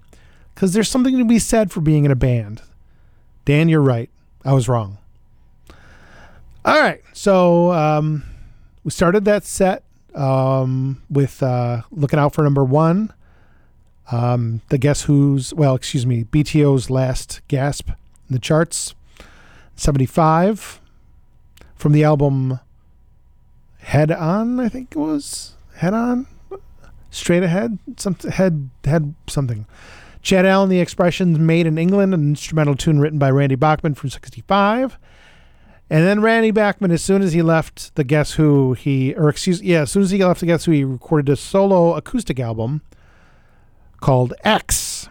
because 0.53 0.73
there's 0.73 0.89
something 0.89 1.17
to 1.17 1.25
be 1.25 1.39
said 1.39 1.71
for 1.71 1.81
being 1.81 2.05
in 2.05 2.11
a 2.11 2.15
band. 2.15 2.61
Dan, 3.45 3.69
you're 3.69 3.81
right. 3.81 4.09
I 4.43 4.53
was 4.53 4.67
wrong. 4.67 4.97
All 6.65 6.79
right, 6.79 7.01
so 7.13 7.71
um, 7.71 8.23
we 8.83 8.91
started 8.91 9.25
that 9.25 9.45
set 9.45 9.83
um, 10.13 11.01
with 11.09 11.41
uh, 11.41 11.83
looking 11.91 12.19
out 12.19 12.33
for 12.33 12.43
number 12.43 12.63
one. 12.63 13.13
Um, 14.11 14.61
the 14.69 14.77
Guess 14.77 15.03
Who's, 15.03 15.53
well, 15.53 15.75
excuse 15.75 16.05
me, 16.05 16.25
BTO's 16.25 16.89
last 16.89 17.41
gasp 17.47 17.89
in 17.89 17.95
the 18.33 18.39
charts, 18.39 18.95
75 19.75 20.81
from 21.75 21.93
the 21.93 22.03
album 22.03 22.59
Head 23.79 24.11
On, 24.11 24.59
I 24.59 24.67
think 24.67 24.91
it 24.91 24.99
was 24.99 25.53
Head 25.75 25.93
On, 25.93 26.27
Straight 27.11 27.43
Ahead, 27.43 27.79
some 27.97 28.15
head 28.15 28.69
head 28.85 29.15
something. 29.27 29.65
Chad 30.21 30.45
Allan, 30.45 30.69
The 30.69 30.79
Expressions, 30.79 31.39
made 31.39 31.65
in 31.65 31.77
England, 31.77 32.13
an 32.13 32.29
instrumental 32.29 32.75
tune 32.75 32.99
written 32.99 33.17
by 33.17 33.31
Randy 33.31 33.55
Bachman 33.55 33.95
from 33.95 34.09
65. 34.09 34.97
And 35.89 36.05
then 36.05 36.21
Randy 36.21 36.51
Bachman, 36.51 36.91
as 36.91 37.01
soon 37.01 37.21
as 37.21 37.33
he 37.33 37.41
left 37.41 37.95
the 37.95 38.03
Guess 38.03 38.33
Who, 38.33 38.73
he 38.73 39.15
or 39.15 39.29
excuse 39.29 39.61
yeah, 39.61 39.81
as 39.81 39.91
soon 39.91 40.03
as 40.03 40.11
he 40.11 40.23
left 40.23 40.41
the 40.41 40.45
Guess 40.45 40.65
Who, 40.65 40.71
he 40.71 40.83
recorded 40.83 41.31
a 41.31 41.35
solo 41.35 41.95
acoustic 41.95 42.39
album 42.39 42.81
called 43.99 44.33
X, 44.43 45.09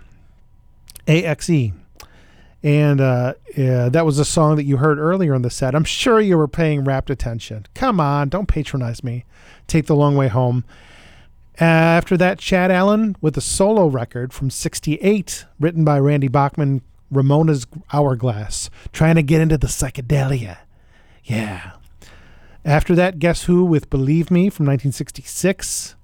A 1.08 1.24
X 1.24 1.50
E, 1.50 1.72
and 2.62 3.00
uh, 3.00 3.34
yeah, 3.56 3.88
that 3.88 4.06
was 4.06 4.18
a 4.18 4.24
song 4.24 4.56
that 4.56 4.64
you 4.64 4.76
heard 4.76 4.98
earlier 4.98 5.34
in 5.34 5.42
the 5.42 5.50
set. 5.50 5.74
I'm 5.74 5.84
sure 5.84 6.20
you 6.20 6.36
were 6.36 6.48
paying 6.48 6.84
rapt 6.84 7.10
attention. 7.10 7.66
Come 7.74 7.98
on, 7.98 8.28
don't 8.28 8.46
patronize 8.46 9.02
me. 9.02 9.24
Take 9.66 9.86
the 9.86 9.96
long 9.96 10.16
way 10.16 10.28
home. 10.28 10.64
After 11.60 12.16
that, 12.16 12.38
Chad 12.38 12.70
Allan 12.70 13.16
with 13.20 13.36
a 13.36 13.40
solo 13.40 13.86
record 13.86 14.32
from 14.32 14.50
'68, 14.50 15.44
written 15.58 15.84
by 15.84 15.98
Randy 15.98 16.28
Bachman, 16.28 16.82
Ramona's 17.10 17.66
Hourglass, 17.92 18.70
trying 18.92 19.16
to 19.16 19.22
get 19.22 19.40
into 19.40 19.58
the 19.58 19.66
psychedelia. 19.66 20.58
Yeah. 21.24 21.72
After 22.64 22.94
that, 22.94 23.18
Guess 23.18 23.44
Who 23.44 23.64
with 23.64 23.90
Believe 23.90 24.30
Me 24.30 24.50
from 24.50 24.66
1966. 24.66 25.96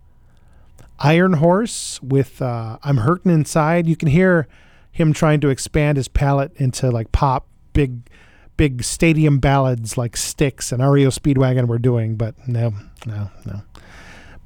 Iron 1.00 1.34
Horse 1.34 2.00
with 2.02 2.40
uh, 2.40 2.78
I'm 2.82 2.98
Hurtin' 2.98 3.30
Inside. 3.30 3.86
You 3.86 3.96
can 3.96 4.08
hear 4.08 4.48
him 4.90 5.12
trying 5.12 5.40
to 5.40 5.48
expand 5.48 5.96
his 5.96 6.08
palette 6.08 6.52
into 6.56 6.90
like 6.90 7.12
pop, 7.12 7.46
big, 7.72 8.08
big 8.56 8.82
stadium 8.84 9.38
ballads 9.38 9.98
like 9.98 10.16
Styx 10.16 10.72
and 10.72 10.82
REO 10.82 11.10
Speedwagon 11.10 11.66
were 11.66 11.78
doing, 11.78 12.16
but 12.16 12.34
no, 12.48 12.72
no, 13.06 13.30
no. 13.44 13.62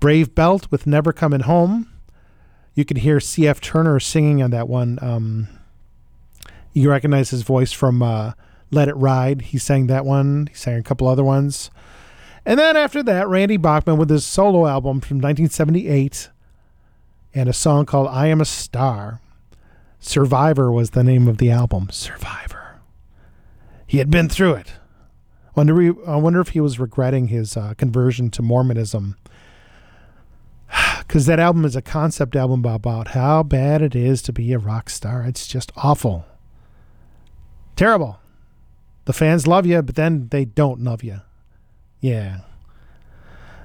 Brave 0.01 0.35
Belt 0.35 0.71
with 0.71 0.87
Never 0.87 1.13
Coming 1.13 1.41
Home. 1.41 1.93
You 2.75 2.85
can 2.85 2.99
hear 2.99 3.19
C.F. 3.19 3.61
Turner 3.61 3.99
singing 3.99 4.43
on 4.43 4.51
that 4.53 4.69
one. 4.69 4.99
Um, 5.03 5.49
you 6.73 6.91
recognize 6.91 7.31
his 7.31 7.43
voice 7.43 7.73
from 7.73 8.03
uh, 8.03 8.33
Let 8.71 8.89
It 8.89 8.97
Ride. 8.97 9.43
He 9.43 9.59
sang 9.59 9.89
that 9.89 10.05
one. 10.05 10.47
He 10.49 10.55
sang 10.55 10.79
a 10.79 10.83
couple 10.83 11.09
other 11.09 11.25
ones. 11.25 11.71
And 12.47 12.59
then 12.59 12.77
after 12.77 13.03
that, 13.03 13.29
Randy 13.29 13.57
Bachman 13.57 13.99
with 13.99 14.11
his 14.11 14.25
solo 14.25 14.67
album 14.67 15.01
from 15.01 15.17
1978 15.17 16.31
and 17.35 17.49
a 17.49 17.53
song 17.53 17.85
called 17.85 18.09
I 18.09 18.29
Am 18.29 18.41
a 18.41 18.45
Star. 18.45 19.21
Survivor 20.01 20.71
was 20.71 20.91
the 20.91 21.05
name 21.05 21.27
of 21.27 21.39
the 21.39 21.51
album. 21.51 21.89
Survivor. 21.91 22.79
He 23.87 23.99
had 23.99 24.11
been 24.11 24.29
through 24.29 24.55
it. 24.55 24.75
Wonder, 25.57 25.93
I 26.09 26.17
wonder 26.17 26.41
if 26.41 26.51
he 26.51 26.61
was 26.61 26.79
regretting 26.79 27.29
his 27.29 27.57
uh, 27.57 27.75
conversion 27.77 28.31
to 28.31 28.43
Mormonism. 28.43 29.17
Because 31.09 31.25
that 31.25 31.41
album 31.41 31.65
is 31.65 31.75
a 31.75 31.81
concept 31.81 32.37
album 32.37 32.67
about 32.67 33.09
how 33.09 33.43
bad 33.43 33.81
it 33.81 33.97
is 33.97 34.21
to 34.23 34.33
be 34.33 34.53
a 34.53 34.59
rock 34.59 34.91
star. 34.91 35.23
It's 35.23 35.47
just 35.47 35.73
awful. 35.75 36.27
Terrible. 37.77 38.21
The 39.07 39.15
fans 39.15 39.47
love 39.47 39.65
you, 39.65 39.81
but 39.81 39.95
then 39.95 40.29
they 40.31 40.45
don't 40.45 40.83
love 40.83 41.03
you. 41.03 41.23
Yeah. 42.01 42.41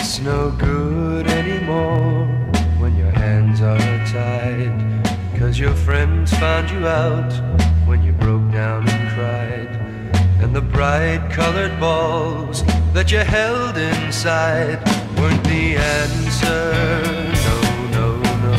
It's 0.00 0.20
no 0.20 0.52
good 0.52 1.26
anymore 1.26 2.24
when 2.78 2.96
your 2.96 3.10
hands 3.10 3.60
are 3.60 3.76
tied. 4.06 4.72
Cause 5.36 5.58
your 5.58 5.74
friends 5.74 6.32
found 6.38 6.70
you 6.70 6.86
out 6.86 7.32
when 7.84 8.04
you 8.04 8.12
broke 8.12 8.48
down 8.52 8.88
and 8.88 9.10
cried. 9.16 9.66
And 10.40 10.54
the 10.54 10.60
bright 10.60 11.32
colored 11.32 11.80
balls 11.80 12.62
that 12.92 13.10
you 13.10 13.18
held 13.18 13.76
inside 13.76 14.78
weren't 15.18 15.42
the 15.42 15.76
answer. 15.76 16.72
No, 17.46 17.60
no, 17.96 18.08
no. 18.46 18.56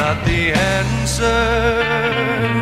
Not 0.00 0.24
the 0.24 0.54
answer. 0.54 2.53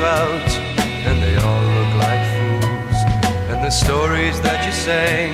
You 0.00 0.06
out 0.06 0.50
and 1.08 1.22
they 1.22 1.36
all 1.36 1.64
look 1.76 1.92
like 2.06 2.22
fools. 2.34 2.98
And 3.50 3.58
the 3.62 3.70
stories 3.70 4.40
that 4.40 4.64
you 4.64 4.72
sang 4.72 5.32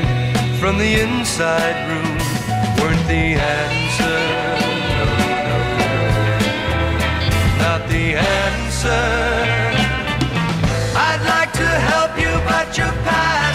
from 0.61 0.79
the 0.79 0.93
inside 1.07 1.77
room 1.89 2.19
weren't 2.79 3.07
the 3.07 3.27
answer. 3.61 4.21
No, 4.93 5.05
no, 5.31 5.59
no. 5.79 5.89
Not 7.65 7.81
the 7.95 8.07
answer. 8.43 9.07
I'd 11.09 11.23
like 11.35 11.53
to 11.63 11.71
help 11.91 12.13
you, 12.19 12.33
but 12.51 12.67
you're 12.77 12.99
past 13.07 13.45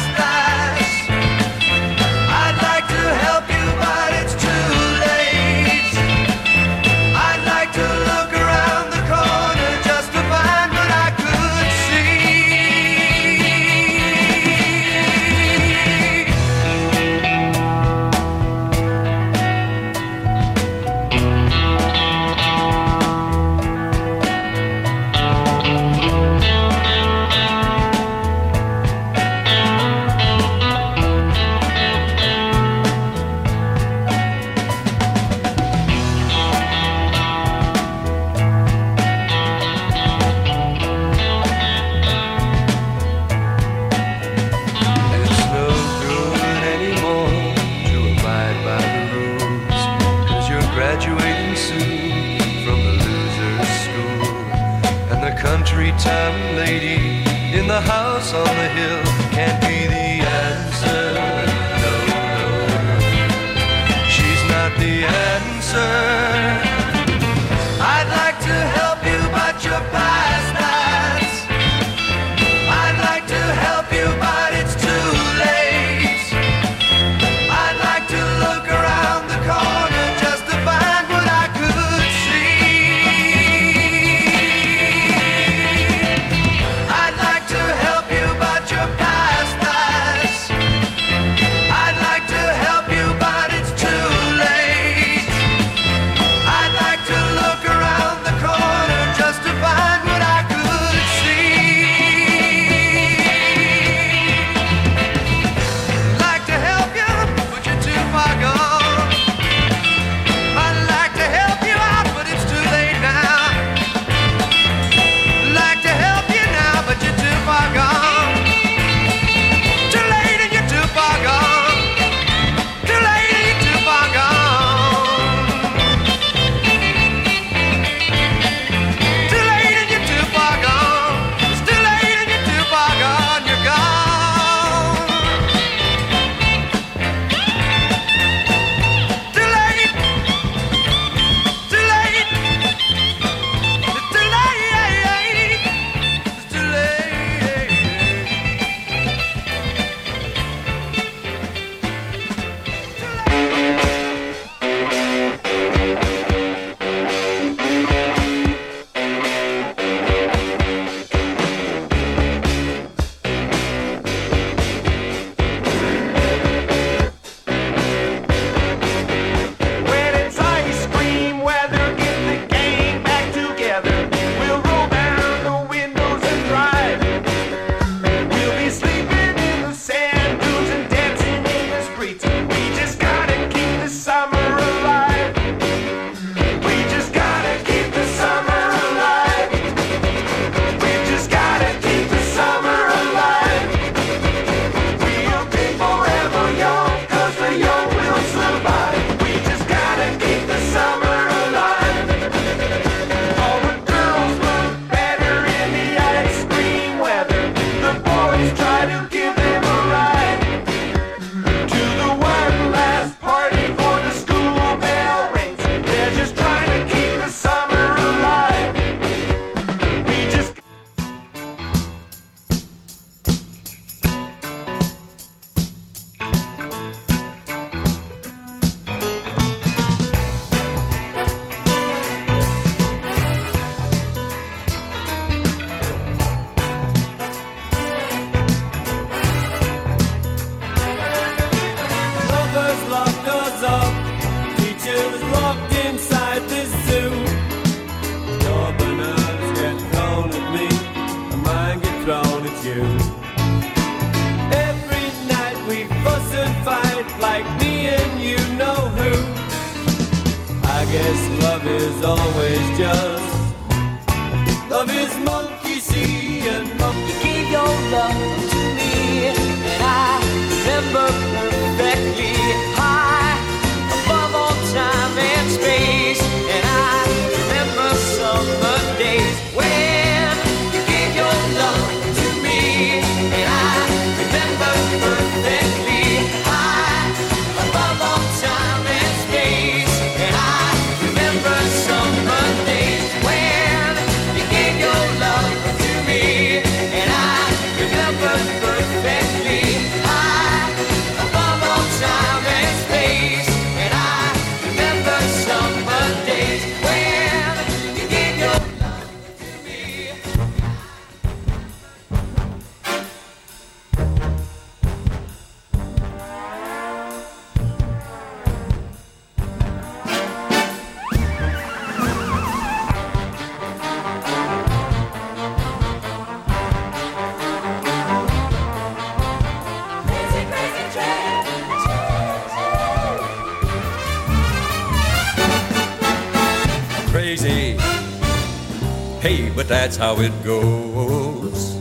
that's 339.92 340.00
how 340.00 340.22
it 340.22 340.32
goes. 340.42 341.76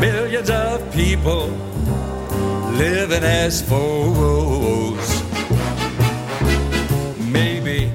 Millions 0.00 0.48
of 0.48 0.90
people 0.90 1.48
living 2.78 3.22
as 3.22 3.60
foes. 3.60 5.22
Maybe 7.18 7.92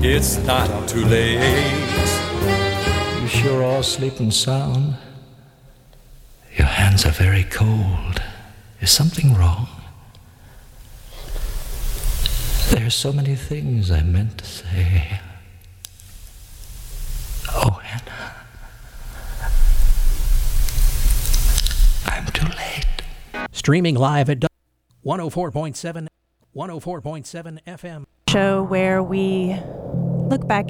it's 0.00 0.38
not 0.46 0.88
too 0.88 1.04
late. 1.04 1.38
You 3.20 3.28
sure 3.28 3.62
all 3.62 3.82
sleeping 3.82 4.30
sound? 4.30 4.96
Your 6.56 6.66
hands 6.66 7.04
are 7.04 7.10
very 7.10 7.44
cold. 7.44 8.22
Is 8.80 8.90
something 8.90 9.34
wrong? 9.34 9.68
There's 12.70 12.94
so 12.94 13.12
many 13.12 13.34
things 13.34 13.90
I 13.90 14.02
meant 14.02 14.38
to 14.38 14.46
say. 14.46 15.20
Oh, 17.54 17.70
Hannah. 17.82 18.34
I'm 22.06 22.26
too 22.26 22.46
late. 22.46 22.86
Streaming 23.68 23.96
live 23.96 24.30
at 24.30 24.38
104.7 25.04 26.06
104.7 26.56 27.58
FM. 27.66 28.04
show 28.30 28.62
where 28.62 29.02
we 29.02 29.54
look 30.30 30.48
back 30.48 30.64